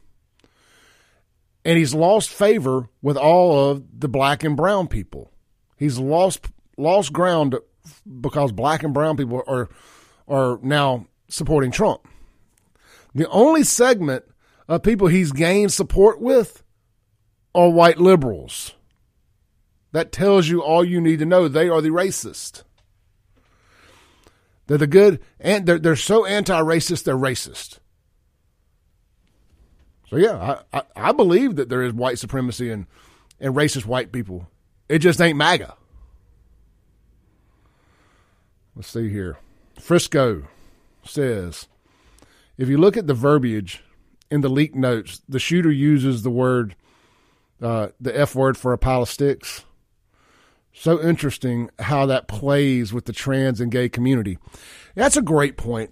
[1.63, 5.31] And he's lost favor with all of the black and brown people.
[5.77, 7.55] He's lost lost ground
[8.19, 9.69] because black and brown people are
[10.27, 12.07] are now supporting Trump.
[13.13, 14.25] The only segment
[14.67, 16.63] of people he's gained support with
[17.53, 18.73] are white liberals.
[19.91, 21.47] That tells you all you need to know.
[21.47, 22.63] They are the racist.
[24.67, 27.79] They're the good, and they're, they're so anti-racist, they're racist.
[30.09, 32.87] So yeah, I, I, I believe that there is white supremacy and,
[33.39, 34.47] and racist white people.
[34.87, 35.75] It just ain't MAGA.
[38.75, 39.37] Let's see here.
[39.79, 40.43] Frisco
[41.03, 41.67] says,
[42.57, 43.83] if you look at the verbiage
[44.31, 46.75] in the leak notes, the shooter uses the word,
[47.61, 49.63] uh, the F word for a pile of sticks.
[50.73, 54.37] So interesting how that plays with the trans and gay community.
[54.95, 55.91] That's a great point.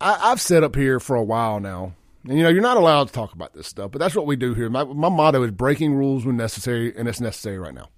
[0.00, 1.94] I, have said up here for a while now,
[2.28, 4.36] and you know, you're not allowed to talk about this stuff, but that's what we
[4.36, 4.70] do here.
[4.70, 7.88] My, my motto is breaking rules when necessary, and it's necessary right now.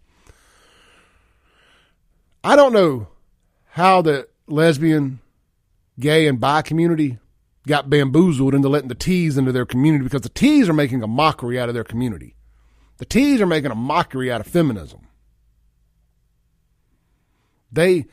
[2.42, 3.08] I don't know
[3.70, 5.20] how the lesbian,
[5.98, 7.18] gay, and bi community
[7.66, 11.06] got bamboozled into letting the T's into their community because the T's are making a
[11.06, 12.34] mockery out of their community.
[12.98, 15.08] The T's are making a mockery out of feminism.
[17.72, 18.06] They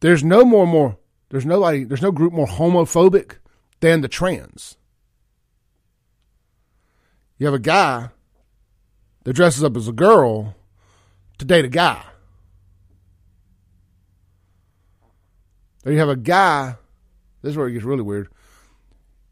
[0.00, 0.98] there's no more more
[1.30, 3.36] there's nobody there's no group more homophobic
[3.80, 4.76] than the trans.
[7.38, 8.10] You have a guy
[9.24, 10.56] that dresses up as a girl
[11.38, 12.02] to date a guy.
[15.84, 16.76] Then you have a guy.
[17.42, 18.28] This is where it gets really weird.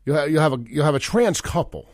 [0.05, 1.89] You have, you have a you have a trans couple.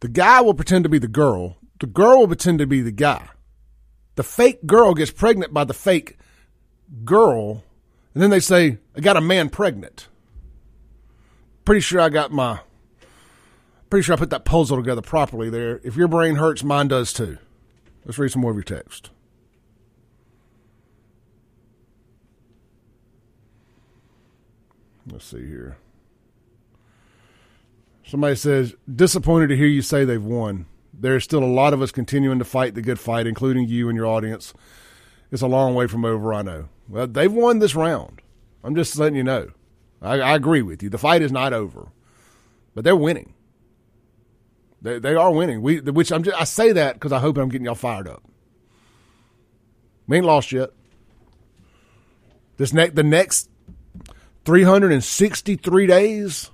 [0.00, 1.58] The guy will pretend to be the girl.
[1.78, 3.28] The girl will pretend to be the guy.
[4.14, 6.18] The fake girl gets pregnant by the fake
[7.04, 7.62] girl,
[8.14, 10.08] and then they say, "I got a man pregnant."
[11.64, 12.60] Pretty sure I got my.
[13.90, 15.80] Pretty sure I put that puzzle together properly there.
[15.84, 17.38] If your brain hurts, mine does too.
[18.04, 19.10] Let's read some more of your text.
[25.10, 25.76] Let's see here.
[28.04, 30.66] Somebody says, disappointed to hear you say they've won.
[30.92, 33.96] There's still a lot of us continuing to fight the good fight, including you and
[33.96, 34.52] your audience.
[35.30, 36.68] It's a long way from over, I know.
[36.88, 38.20] Well, they've won this round.
[38.62, 39.50] I'm just letting you know.
[40.02, 40.90] I, I agree with you.
[40.90, 41.88] The fight is not over,
[42.74, 43.34] but they're winning.
[44.82, 45.62] They, they are winning.
[45.62, 48.22] We, which I'm just, I say that because I hope I'm getting y'all fired up.
[50.08, 50.70] We ain't lost yet.
[52.56, 53.48] This next, the next
[54.44, 56.50] 363 days.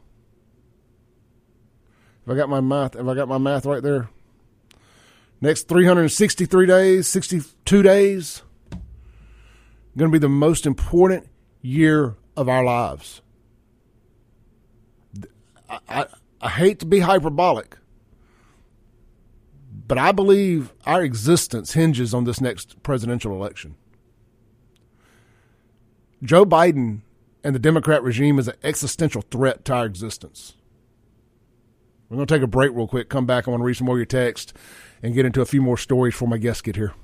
[2.25, 4.11] If I got my math, if I got my math right there,
[5.41, 8.43] next 363 days, 62 days,
[9.99, 11.29] going to be the most important
[11.61, 13.21] year of our lives.
[15.69, 16.07] I, I,
[16.41, 17.77] I hate to be hyperbolic,
[19.87, 23.77] but I believe our existence hinges on this next presidential election.
[26.23, 27.01] Joe Biden
[27.45, 30.55] and the Democrat regime is an existential threat to our existence.
[32.09, 33.47] We're going to take a break real quick, come back.
[33.47, 34.55] I want to read some more of your text
[35.03, 36.95] and get into a few more stories before my guests get here.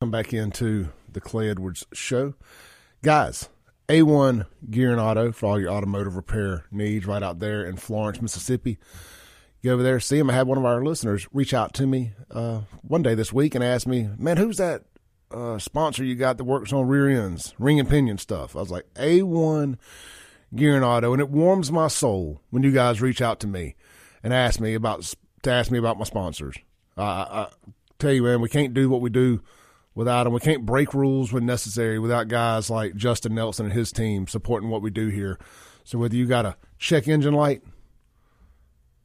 [0.00, 2.34] Come back into the Clay Edwards show.
[3.02, 3.48] Guys,
[3.90, 8.22] A1 Gear and Auto for all your automotive repair needs right out there in Florence,
[8.22, 8.78] Mississippi.
[9.64, 10.30] Go over there, see them.
[10.30, 13.56] I had one of our listeners reach out to me uh, one day this week
[13.56, 14.84] and ask me, man, who's that
[15.32, 18.54] uh, sponsor you got that works on rear ends, ring and pinion stuff.
[18.54, 19.76] I was like, A1
[20.54, 21.12] Gear and Auto.
[21.12, 23.74] And it warms my soul when you guys reach out to me
[24.22, 26.56] and ask me about, to ask me about my sponsors.
[26.96, 27.48] I, I
[27.98, 29.42] tell you, man, we can't do what we do
[29.94, 30.32] without them.
[30.32, 34.70] We can't break rules when necessary without guys like Justin Nelson and his team supporting
[34.70, 35.38] what we do here.
[35.84, 37.62] So whether you got a check engine light,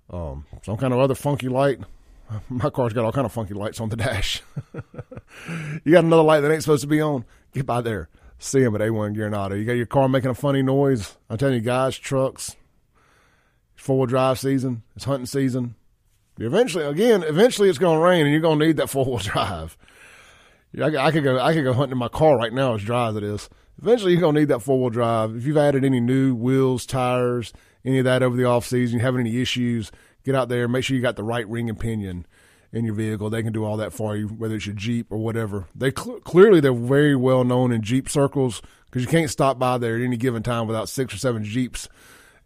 [0.09, 1.79] um, some kind of other funky light,
[2.49, 4.41] my car's got all kind of funky lights on the dash.
[5.83, 7.25] you got another light that ain't supposed to be on?
[7.53, 8.09] Get by there.
[8.37, 9.55] See them at A1 Gear and Auto.
[9.55, 11.17] You got your car making a funny noise.
[11.29, 12.55] I'm telling you, guys, trucks,
[13.75, 15.75] four wheel drive season, it's hunting season.
[16.37, 19.17] Eventually, again, eventually it's going to rain and you're going to need that four wheel
[19.19, 19.77] drive.
[20.79, 23.09] I, I, could go, I could go hunting in my car right now as dry
[23.09, 23.49] as it is.
[23.81, 25.35] Eventually, you're to need that four wheel drive.
[25.35, 29.15] If you've added any new wheels, tires, any of that over the off season, have
[29.15, 29.91] any issues,
[30.23, 32.25] get out there, make sure you got the right ring and pinion
[32.71, 33.29] in your vehicle.
[33.29, 35.65] They can do all that for you, whether it's your Jeep or whatever.
[35.75, 39.77] They cl- clearly they're very well known in Jeep circles because you can't stop by
[39.77, 41.87] there at any given time without six or seven Jeeps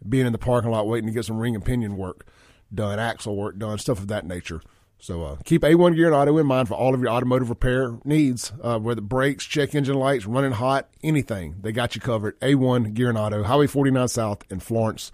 [0.07, 2.25] being in the parking lot waiting to get some ring and pinion work
[2.73, 4.61] done, axle work done, stuff of that nature.
[5.01, 7.97] So uh, keep A1 Gear and Auto in mind for all of your automotive repair
[8.03, 11.55] needs, uh, whether brakes, check engine lights, running hot, anything.
[11.61, 12.39] They got you covered.
[12.41, 15.11] A1 Gear and Auto, Highway 49 South in Florence,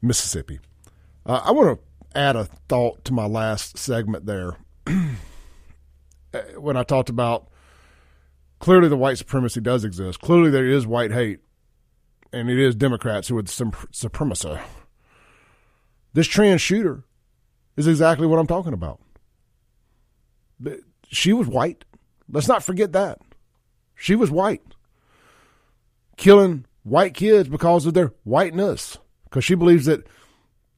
[0.00, 0.60] Mississippi.
[1.24, 4.56] Uh, I want to add a thought to my last segment there.
[6.56, 7.48] when I talked about
[8.58, 10.20] clearly the white supremacy does exist.
[10.20, 11.40] Clearly there is white hate,
[12.32, 14.58] and it is Democrats who are the supremacy.
[16.12, 17.04] This trans shooter
[17.76, 19.00] is exactly what I'm talking about.
[21.08, 21.84] She was white.
[22.30, 23.18] Let's not forget that.
[23.94, 24.62] She was white.
[26.16, 28.98] Killing white kids because of their whiteness.
[29.24, 30.06] Because she believes that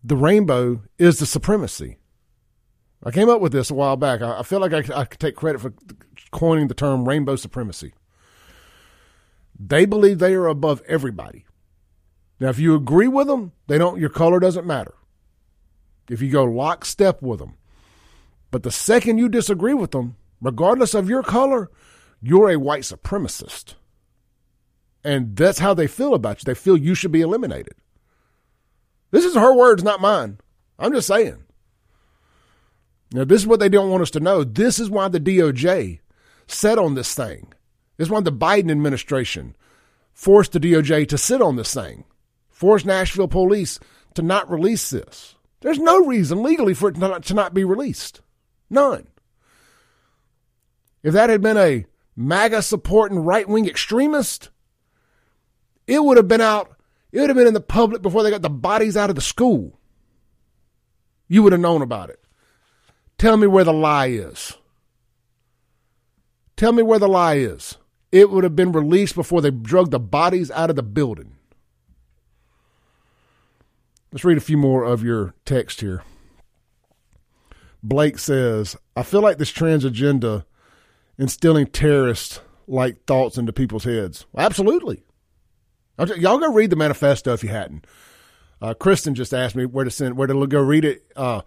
[0.02, 1.96] the rainbow is the supremacy.
[3.04, 4.20] I came up with this a while back.
[4.20, 5.72] I, feel like I, I could take credit for
[6.32, 7.94] coining the term rainbow supremacy.
[9.58, 11.44] They believe they are above everybody.
[12.40, 13.98] Now, if you agree with them, they don't.
[13.98, 14.94] Your color doesn't matter
[16.08, 17.54] if you go lockstep with them.
[18.50, 21.70] But the second you disagree with them, regardless of your color,
[22.20, 23.74] you're a white supremacist.
[25.04, 26.44] And that's how they feel about you.
[26.46, 27.74] They feel you should be eliminated.
[29.10, 30.38] This is her words, not mine.
[30.78, 31.44] I'm just saying.
[33.12, 34.44] Now, this is what they don't want us to know.
[34.44, 36.00] This is why the DOJ
[36.46, 37.52] set on this thing.
[37.96, 39.56] This is why the Biden administration
[40.12, 42.04] forced the DOJ to sit on this thing,
[42.50, 43.80] forced Nashville police
[44.14, 45.36] to not release this.
[45.60, 48.20] There's no reason legally for it to not, to not be released.
[48.70, 49.08] None.
[51.02, 54.50] If that had been a MAGA supporting right wing extremist,
[55.86, 56.76] it would have been out,
[57.12, 59.22] it would have been in the public before they got the bodies out of the
[59.22, 59.78] school.
[61.28, 62.20] You would have known about it.
[63.16, 64.56] Tell me where the lie is.
[66.56, 67.78] Tell me where the lie is.
[68.10, 71.38] It would have been released before they drug the bodies out of the building.
[74.18, 76.02] Let's read a few more of your text here.
[77.85, 80.44] Blake says, I feel like this trans agenda
[81.16, 84.26] instilling terrorist like thoughts into people's heads.
[84.37, 85.04] Absolutely.
[86.16, 87.87] Y'all go read the manifesto if you hadn't.
[88.61, 91.04] Uh, Kristen just asked me where to send, where to go read it.
[91.14, 91.42] Uh,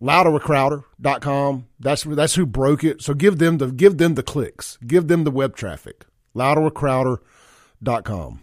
[0.00, 1.66] louderwithcrowder.com.
[1.78, 3.02] That's, that's who broke it.
[3.02, 6.06] So give them the, give them the clicks, give them the web traffic.
[6.34, 8.40] louderwithcrowder.com.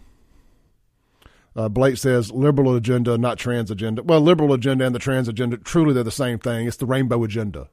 [1.54, 4.02] Uh, Blake says liberal agenda, not trans agenda.
[4.02, 6.66] Well, liberal agenda and the trans agenda, truly they're the same thing.
[6.66, 7.68] It's the rainbow agenda.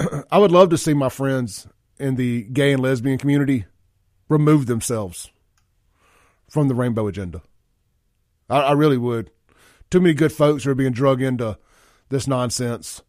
[0.30, 3.66] I would love to see my friends in the gay and lesbian community
[4.28, 5.30] remove themselves
[6.48, 7.42] from the rainbow agenda.
[8.50, 9.30] I, I really would.
[9.90, 11.58] Too many good folks are being drug into
[12.08, 13.02] this nonsense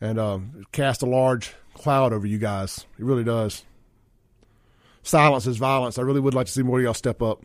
[0.00, 2.86] and um, cast a large cloud over you guys.
[2.98, 3.64] It really does.
[5.02, 5.98] Silence is violence.
[5.98, 7.42] I really would like to see more of y'all step up.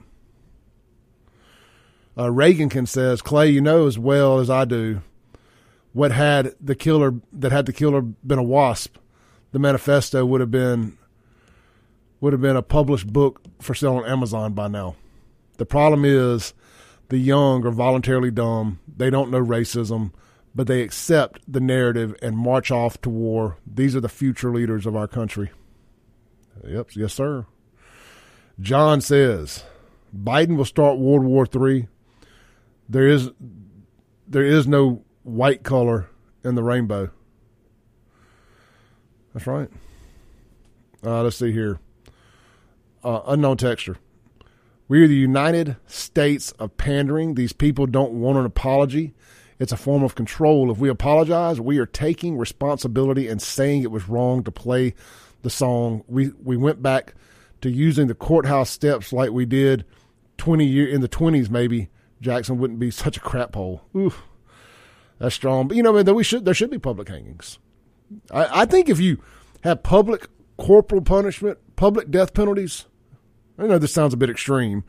[2.17, 5.01] Uh, Reagankin says, Clay, you know as well as I do
[5.93, 8.97] what had the killer that had the killer been a wasp,
[9.51, 10.97] the manifesto would have been
[12.19, 14.95] would have been a published book for sale on Amazon by now.
[15.57, 16.53] The problem is
[17.09, 18.79] the young are voluntarily dumb.
[18.87, 20.11] They don't know racism,
[20.53, 23.57] but they accept the narrative and march off to war.
[23.65, 25.51] These are the future leaders of our country.
[26.63, 27.45] Yep, yes, sir.
[28.59, 29.63] John says
[30.15, 31.87] Biden will start World War III
[32.89, 33.29] there is
[34.27, 36.09] there is no white color
[36.43, 37.09] in the rainbow.
[39.33, 39.69] That's right.
[41.03, 41.79] Uh, let's see here.
[43.03, 43.97] Uh, unknown texture.
[44.87, 47.35] We are the United States of pandering.
[47.35, 49.13] These people don't want an apology.
[49.59, 50.71] It's a form of control.
[50.71, 54.93] If we apologize, we are taking responsibility and saying it was wrong to play
[55.41, 56.03] the song.
[56.07, 57.15] We we went back
[57.61, 59.85] to using the courthouse steps like we did
[60.37, 61.89] twenty year in the twenties maybe
[62.21, 63.81] Jackson wouldn't be such a crap hole.
[63.95, 64.23] Oof,
[65.19, 65.67] that's strong.
[65.67, 67.59] But you know, I mean, we should there should be public hangings.
[68.31, 69.21] I, I think if you
[69.63, 70.27] have public
[70.57, 72.85] corporal punishment, public death penalties,
[73.57, 74.83] I know this sounds a bit extreme,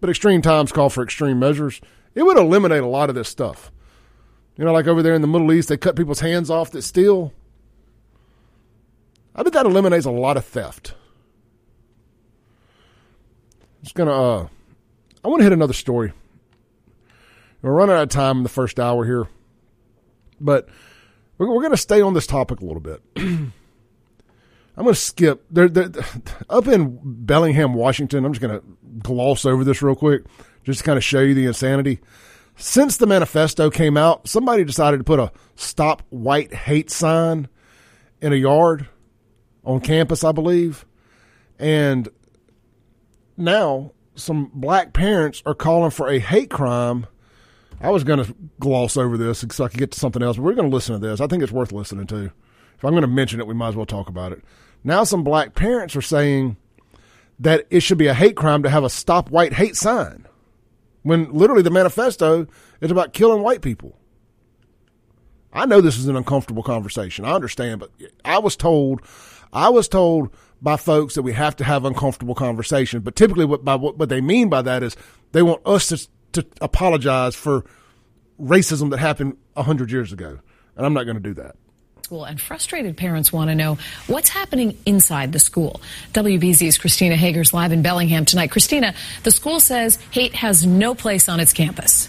[0.00, 1.80] but extreme times call for extreme measures.
[2.14, 3.70] It would eliminate a lot of this stuff.
[4.56, 6.82] You know, like over there in the Middle East, they cut people's hands off that
[6.82, 7.32] steal.
[9.34, 10.94] I bet that eliminates a lot of theft.
[13.82, 14.48] Just gonna, uh,
[15.24, 16.12] I want to hit another story.
[17.62, 19.28] We're running out of time in the first hour here,
[20.40, 20.68] but
[21.38, 23.02] we're, we're going to stay on this topic a little bit.
[23.16, 23.52] I'm
[24.84, 25.44] going to skip.
[25.50, 25.90] They're, they're,
[26.50, 28.24] up in Bellingham, Washington.
[28.24, 28.66] I'm just going to
[29.02, 30.24] gloss over this real quick,
[30.64, 32.00] just to kind of show you the insanity.
[32.56, 37.48] Since the manifesto came out, somebody decided to put a stop white hate sign
[38.20, 38.86] in a yard
[39.64, 40.84] on campus, I believe.
[41.58, 42.08] And
[43.36, 47.06] now some black parents are calling for a hate crime.
[47.80, 50.42] I was going to gloss over this so I could get to something else, but
[50.42, 51.20] we're going to listen to this.
[51.20, 52.24] I think it's worth listening to.
[52.76, 54.42] If I'm going to mention it, we might as well talk about it.
[54.84, 56.56] Now, some black parents are saying
[57.38, 60.26] that it should be a hate crime to have a stop white hate sign
[61.02, 62.46] when literally the manifesto
[62.80, 63.96] is about killing white people.
[65.52, 67.24] I know this is an uncomfortable conversation.
[67.24, 67.90] I understand, but
[68.24, 69.00] I was told,
[69.52, 70.30] I was told
[70.62, 73.02] by folks that we have to have uncomfortable conversations.
[73.02, 74.96] But typically, what by what, what they mean by that is
[75.32, 77.64] they want us to to apologize for
[78.40, 80.38] racism that happened hundred years ago,
[80.76, 81.54] and I'm not going to do that
[82.10, 83.78] school, and frustrated parents want to know
[84.08, 85.80] what's happening inside the school.
[86.12, 88.50] WBZ's Christina Hager's live in Bellingham tonight.
[88.50, 92.08] Christina, the school says hate has no place on its campus.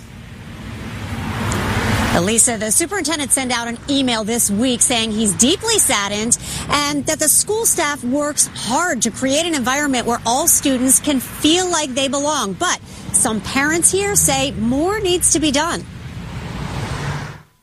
[2.16, 6.36] Elisa, the superintendent sent out an email this week saying he's deeply saddened
[6.68, 11.20] and that the school staff works hard to create an environment where all students can
[11.20, 12.54] feel like they belong.
[12.54, 12.82] But
[13.16, 15.84] some parents here say more needs to be done.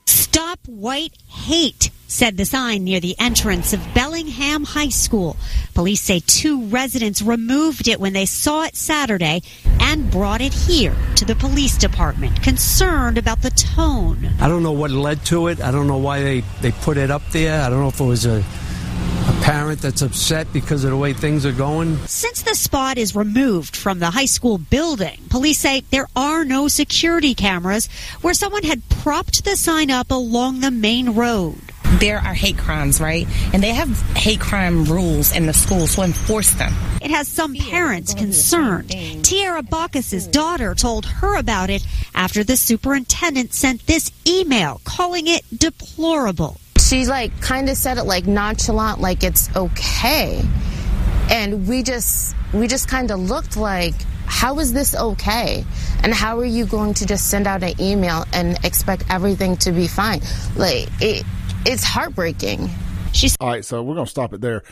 [0.07, 5.37] Stop white hate said the sign near the entrance of Bellingham High School.
[5.75, 9.43] Police say two residents removed it when they saw it Saturday
[9.79, 14.31] and brought it here to the police department, concerned about the tone.
[14.41, 15.61] I don't know what led to it.
[15.61, 17.63] I don't know why they, they put it up there.
[17.63, 18.43] I don't know if it was a
[19.49, 21.97] parent that's upset because of the way things are going.
[22.07, 26.69] Since the spot is removed from the high school building, police say there are no
[26.69, 27.89] security cameras
[28.21, 31.57] where someone had propped the sign up along the main road
[32.01, 33.27] there are hate crimes, right?
[33.55, 36.73] And they have hate crime rules in the school, so enforce them.
[37.01, 38.91] It has some parents concerned.
[39.25, 41.85] Tiara Bacchus's daughter told her about it
[42.15, 46.61] after the superintendent sent this email calling it deplorable.
[46.89, 50.43] She like kind of said it like nonchalant, like it's okay.
[51.31, 55.67] And we just we just kind of looked like how is this okay?
[56.03, 59.71] And how are you going to just send out an email and expect everything to
[59.71, 60.21] be fine?
[60.57, 61.27] Like it
[61.67, 62.71] it's heartbreaking.
[63.13, 63.65] She's all right.
[63.67, 64.63] So we're gonna stop it there.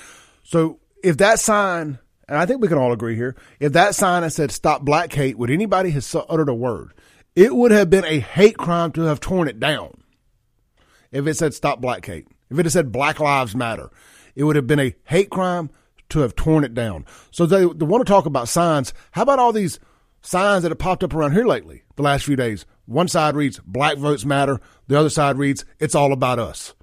[0.42, 1.98] So if that sign,
[2.28, 5.12] and I think we can all agree here, if that sign had said "Stop Black
[5.12, 6.94] Hate," would anybody have uttered a word?
[7.34, 10.02] It would have been a hate crime to have torn it down.
[11.16, 13.90] If it said "Stop Black Hate," if it had said "Black Lives Matter,"
[14.34, 15.70] it would have been a hate crime
[16.10, 17.06] to have torn it down.
[17.30, 18.92] So they, they want to talk about signs.
[19.12, 19.80] How about all these
[20.20, 22.66] signs that have popped up around here lately, the last few days?
[22.84, 26.74] One side reads "Black votes matter," the other side reads "It's all about us."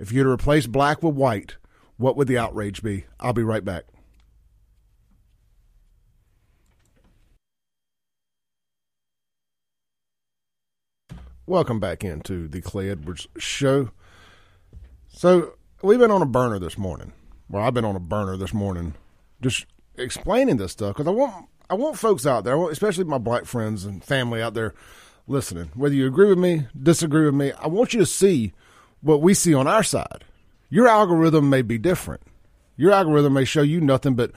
[0.00, 1.56] If you were to replace black with white,
[1.96, 3.04] what would the outrage be?
[3.20, 3.84] I'll be right back.
[11.46, 13.90] Welcome back into the Clay Edwards Show.
[15.08, 17.12] So, we've been on a burner this morning.
[17.50, 18.94] Well, I've been on a burner this morning
[19.42, 23.44] just explaining this stuff because I want I want folks out there, especially my black
[23.44, 24.72] friends and family out there
[25.26, 25.70] listening.
[25.74, 28.54] Whether you agree with me, disagree with me, I want you to see
[29.02, 30.24] what we see on our side.
[30.70, 32.22] Your algorithm may be different.
[32.74, 34.32] Your algorithm may show you nothing but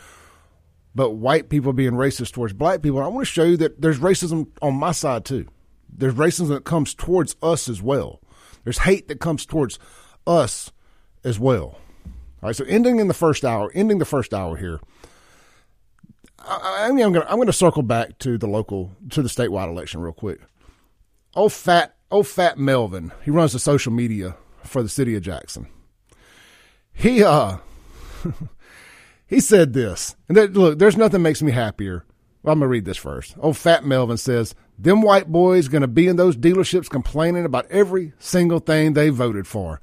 [0.93, 3.01] but white people being racist towards black people.
[3.01, 5.47] I want to show you that there's racism on my side too.
[5.89, 8.21] There's racism that comes towards us as well.
[8.63, 9.79] There's hate that comes towards
[10.25, 10.71] us
[11.23, 11.79] as well.
[12.41, 14.79] All right, so ending in the first hour, ending the first hour here.
[16.39, 20.01] I, going to I'm going to circle back to the local to the statewide election
[20.01, 20.39] real quick.
[21.35, 23.11] Oh fat, oh fat Melvin.
[23.23, 25.67] He runs the social media for the city of Jackson.
[26.93, 27.57] He uh
[29.27, 32.05] he said this, and that, look, there's nothing makes me happier.
[32.47, 33.35] Well, I'm gonna read this first.
[33.39, 38.13] Old Fat Melvin says, "Them white boys gonna be in those dealerships complaining about every
[38.19, 39.81] single thing they voted for.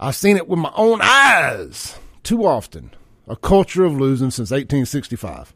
[0.00, 2.92] I've seen it with my own eyes too often.
[3.28, 5.54] A culture of losing since 1865.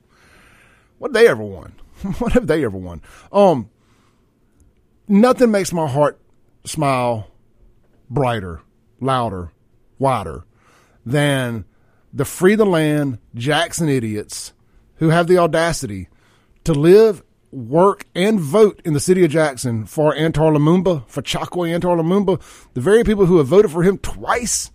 [0.99, 1.73] What they ever won?
[2.19, 3.01] what have they ever won?
[3.33, 3.71] Um,
[5.09, 6.21] nothing makes my heart
[6.67, 7.29] smile
[8.11, 8.61] brighter
[9.01, 9.51] louder,
[9.99, 10.45] wider
[11.07, 11.65] than
[12.13, 14.53] the free the land Jackson idiots
[14.97, 16.09] who have the audacity
[16.65, 21.75] to live, work, and vote in the city of Jackson for Antar Lumumba, for Chokwe
[21.75, 22.41] Antar Lumumba,
[22.75, 24.71] the very people who have voted for him twice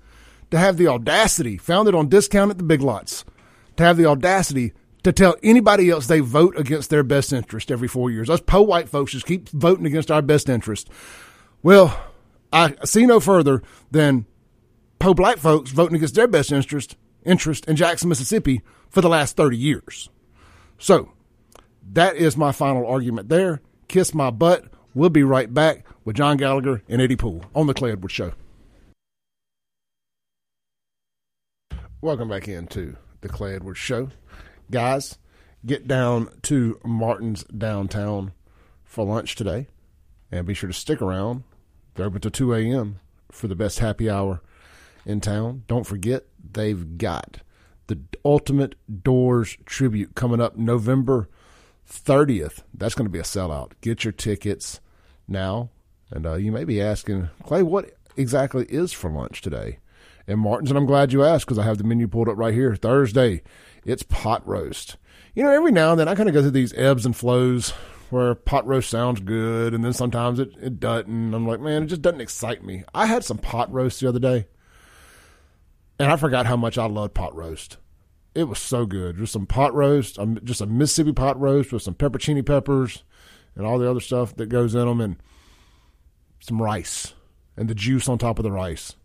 [0.51, 3.25] to have the audacity, founded on discount at the big lots,
[3.77, 4.73] to have the audacity
[5.03, 8.29] to tell anybody else they vote against their best interest every four years.
[8.29, 10.89] Us po white folks just keep voting against our best interest.
[11.61, 11.99] Well,
[12.51, 13.61] I see no further
[13.91, 14.25] than
[14.99, 19.35] po black folks voting against their best interest interest in Jackson, Mississippi for the last
[19.35, 20.09] 30 years.
[20.77, 21.11] So
[21.91, 23.61] that is my final argument there.
[23.87, 24.65] Kiss my butt.
[24.93, 28.33] We'll be right back with John Gallagher and Eddie Poole on the Clay Edwards Show.
[32.01, 34.09] Welcome back into the Clay Edwards Show.
[34.71, 35.17] Guys,
[35.65, 38.31] get down to Martin's downtown
[38.83, 39.67] for lunch today.
[40.31, 41.43] And be sure to stick around.
[41.95, 42.99] They're open to 2 a.m.
[43.31, 44.41] for the best happy hour
[45.05, 45.63] in town.
[45.67, 47.39] Don't forget, they've got
[47.87, 51.29] the Ultimate Doors tribute coming up November
[51.89, 52.63] 30th.
[52.73, 53.71] That's going to be a sellout.
[53.81, 54.79] Get your tickets
[55.27, 55.69] now.
[56.11, 59.79] And uh, you may be asking, Clay, what exactly is for lunch today?
[60.27, 62.53] And Martin's, and I'm glad you asked because I have the menu pulled up right
[62.53, 62.75] here.
[62.75, 63.43] Thursday,
[63.83, 64.97] it's pot roast.
[65.35, 67.73] You know, every now and then I kind of go through these ebbs and flows
[68.09, 71.33] where pot roast sounds good, and then sometimes it, it doesn't.
[71.33, 72.83] I'm like, man, it just doesn't excite me.
[72.93, 74.47] I had some pot roast the other day,
[75.99, 77.77] and I forgot how much I love pot roast.
[78.35, 79.17] It was so good.
[79.17, 83.03] Just some pot roast, um, just a Mississippi pot roast with some pepperoncini peppers
[83.55, 85.15] and all the other stuff that goes in them, and
[86.41, 87.13] some rice
[87.55, 88.95] and the juice on top of the rice.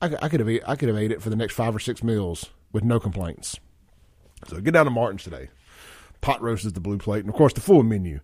[0.00, 1.78] I, I could have ate, I could have ate it for the next five or
[1.78, 3.60] six meals with no complaints.
[4.48, 5.50] So get down to Martin's today.
[6.22, 8.20] Pot roast is the blue plate, and of course the full menu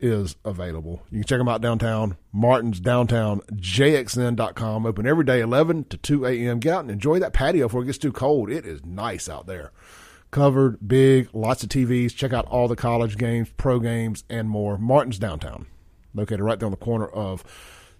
[0.00, 1.02] is available.
[1.10, 2.16] You can check them out downtown.
[2.32, 4.86] Martin's downtown jxn.com.
[4.86, 6.58] Open every day 11 to 2 a.m.
[6.58, 8.50] Get out and enjoy that patio before it gets too cold.
[8.50, 9.72] It is nice out there.
[10.30, 12.14] Covered, big, lots of TVs.
[12.14, 14.76] Check out all the college games, pro games, and more.
[14.76, 15.66] Martin's downtown,
[16.12, 17.44] located right there on the corner of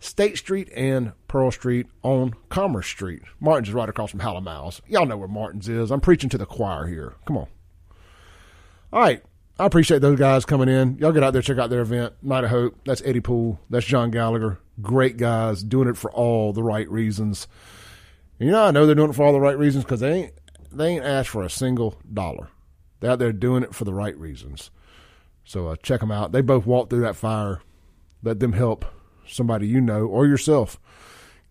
[0.00, 3.22] State Street and Pearl Street on Commerce Street.
[3.40, 4.82] Martin's is right across from Hal & Mal's.
[4.88, 5.90] Y'all know where Martin's is.
[5.90, 7.14] I'm preaching to the choir here.
[7.24, 7.46] Come on.
[8.92, 9.22] All right.
[9.58, 10.98] I appreciate those guys coming in.
[10.98, 12.76] Y'all get out there, check out their event, Night of Hope.
[12.84, 13.60] That's Eddie Poole.
[13.70, 14.58] That's John Gallagher.
[14.82, 17.46] Great guys doing it for all the right reasons.
[18.40, 20.12] And you know, I know they're doing it for all the right reasons because they
[20.12, 20.32] ain't
[20.72, 22.48] they ain't asked for a single dollar.
[22.98, 24.72] They're out there doing it for the right reasons.
[25.44, 26.32] So uh, check them out.
[26.32, 27.62] They both walked through that fire.
[28.24, 28.84] Let them help
[29.24, 30.80] somebody you know or yourself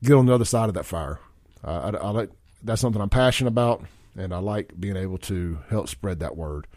[0.03, 1.19] get on the other side of that fire.
[1.63, 2.31] Uh, I, I like
[2.61, 3.81] that's something I'm passionate about,
[4.17, 6.67] and I like being able to help spread that word.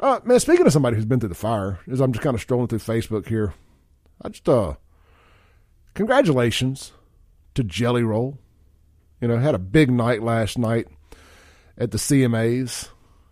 [0.00, 2.40] Uh, man, speaking of somebody who's been through the fire, as I'm just kind of
[2.40, 3.54] strolling through Facebook here,
[4.22, 4.74] I just uh,
[5.94, 6.92] congratulations
[7.54, 8.38] to Jelly Roll.
[9.20, 10.88] You know, had a big night last night
[11.78, 12.88] at the CMAs.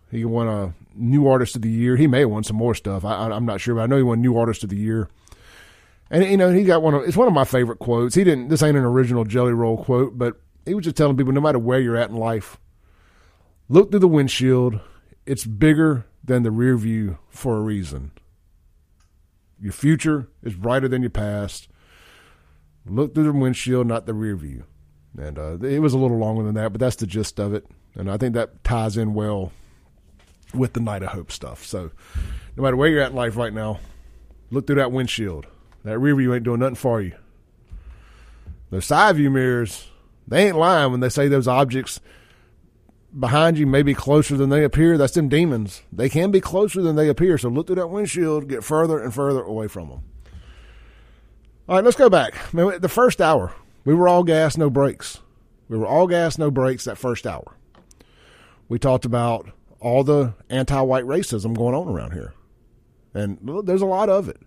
[0.09, 1.95] He won a New Artist of the Year.
[1.95, 3.03] He may have won some more stuff.
[3.03, 5.09] I, I'm not sure, but I know he won New Artist of the Year.
[6.09, 8.15] And you know, he got one of it's one of my favorite quotes.
[8.15, 8.49] He didn't.
[8.49, 11.59] This ain't an original Jelly Roll quote, but he was just telling people, no matter
[11.59, 12.57] where you're at in life,
[13.69, 14.79] look through the windshield.
[15.25, 18.11] It's bigger than the rear view for a reason.
[19.59, 21.69] Your future is brighter than your past.
[22.85, 24.65] Look through the windshield, not the rear view.
[25.17, 27.65] And uh, it was a little longer than that, but that's the gist of it.
[27.95, 29.51] And I think that ties in well
[30.53, 31.65] with the Night of Hope stuff.
[31.65, 31.91] So
[32.57, 33.79] no matter where you're at in life right now,
[34.51, 35.47] look through that windshield.
[35.83, 37.13] That rear view ain't doing nothing for you.
[38.69, 39.87] Those side view mirrors,
[40.27, 41.99] they ain't lying when they say those objects
[43.17, 44.97] behind you may be closer than they appear.
[44.97, 45.83] That's them demons.
[45.91, 47.37] They can be closer than they appear.
[47.37, 50.03] So look through that windshield, get further and further away from them.
[51.67, 52.35] All right, let's go back.
[52.51, 53.53] The first hour,
[53.85, 55.19] we were all gas, no brakes.
[55.69, 57.55] We were all gas, no brakes that first hour.
[58.67, 59.49] We talked about
[59.79, 62.33] all the anti white racism going on around here.
[63.13, 64.41] And there's a lot of it.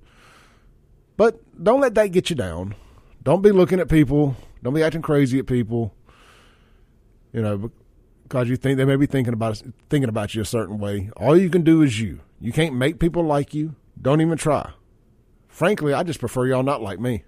[1.16, 2.74] But don't let that get you down.
[3.22, 4.36] Don't be looking at people.
[4.62, 5.94] Don't be acting crazy at people.
[7.32, 7.70] You know,
[8.28, 11.10] because you think they may be thinking about thinking about you a certain way.
[11.16, 12.20] All you can do is you.
[12.40, 13.76] You can't make people like you.
[14.00, 14.70] Don't even try.
[15.48, 17.24] Frankly, I just prefer y'all not like me.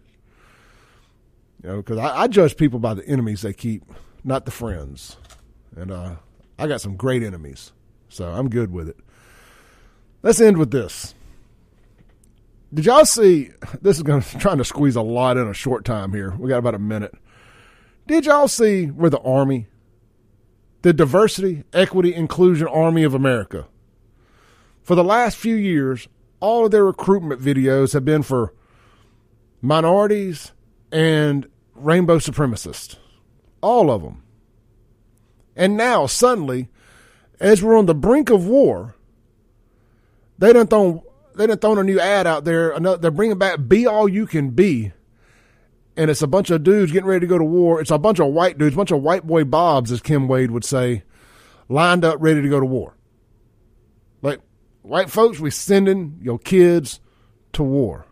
[1.62, 3.82] You know, because I, I, judge people by the enemies they keep,
[4.22, 5.16] not the friends.
[5.76, 6.16] And uh,
[6.58, 7.72] I got some great enemies,
[8.08, 8.96] so I'm good with it.
[10.22, 11.14] Let's end with this.
[12.74, 13.50] Did y'all see?
[13.80, 16.34] This is going to trying to squeeze a lot in a short time here.
[16.36, 17.14] We got about a minute.
[18.06, 19.68] Did y'all see where the army
[20.82, 23.66] the Diversity, Equity, Inclusion Army of America.
[24.82, 26.08] For the last few years,
[26.40, 28.54] all of their recruitment videos have been for
[29.60, 30.52] minorities
[30.92, 32.96] and rainbow supremacists.
[33.60, 34.22] All of them.
[35.56, 36.68] And now, suddenly,
[37.40, 38.94] as we're on the brink of war,
[40.38, 41.02] they done thrown
[41.34, 42.70] they done thrown a new ad out there.
[42.70, 44.92] Another, they're bringing back "Be All You Can Be,"
[45.98, 47.80] and it's a bunch of dudes getting ready to go to war.
[47.80, 50.52] It's a bunch of white dudes, a bunch of white boy bobs, as Kim Wade
[50.52, 51.02] would say,
[51.68, 52.96] lined up ready to go to war.
[54.22, 54.38] Like
[54.82, 57.00] white folks, we sending your kids
[57.54, 58.06] to war.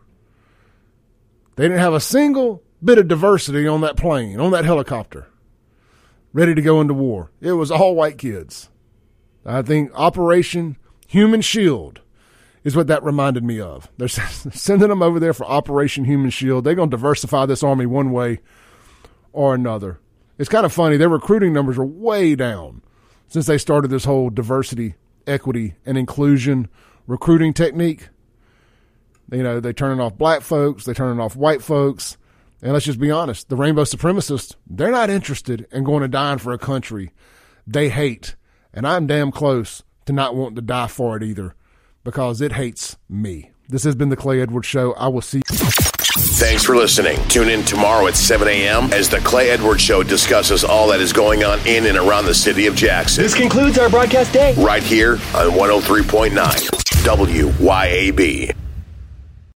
[1.54, 5.28] They didn't have a single bit of diversity on that plane, on that helicopter,
[6.32, 7.30] ready to go into war.
[7.40, 8.68] It was all white kids.
[9.44, 10.76] I think Operation
[11.06, 12.00] Human Shield
[12.66, 13.88] is what that reminded me of.
[13.96, 16.64] They're sending them over there for Operation Human Shield.
[16.64, 18.40] They're going to diversify this army one way
[19.32, 20.00] or another.
[20.36, 20.96] It's kind of funny.
[20.96, 22.82] Their recruiting numbers are way down
[23.28, 24.96] since they started this whole diversity,
[25.28, 26.68] equity, and inclusion
[27.06, 28.08] recruiting technique.
[29.30, 32.16] You know, they're turning off black folks, they're turning off white folks.
[32.62, 36.38] And let's just be honest, the rainbow supremacists, they're not interested in going to dying
[36.38, 37.12] for a country
[37.64, 38.34] they hate.
[38.74, 41.54] And I'm damn close to not wanting to die for it either
[42.06, 43.50] because it hates me.
[43.68, 44.92] This has been the Clay Edwards Show.
[44.92, 45.56] I will see you.
[46.38, 47.18] Thanks for listening.
[47.28, 48.92] Tune in tomorrow at 7 a.m.
[48.92, 52.34] as the Clay Edwards Show discusses all that is going on in and around the
[52.34, 53.24] city of Jackson.
[53.24, 54.54] This concludes our broadcast day.
[54.54, 56.30] Right here on 103.9
[57.02, 58.65] WYAB.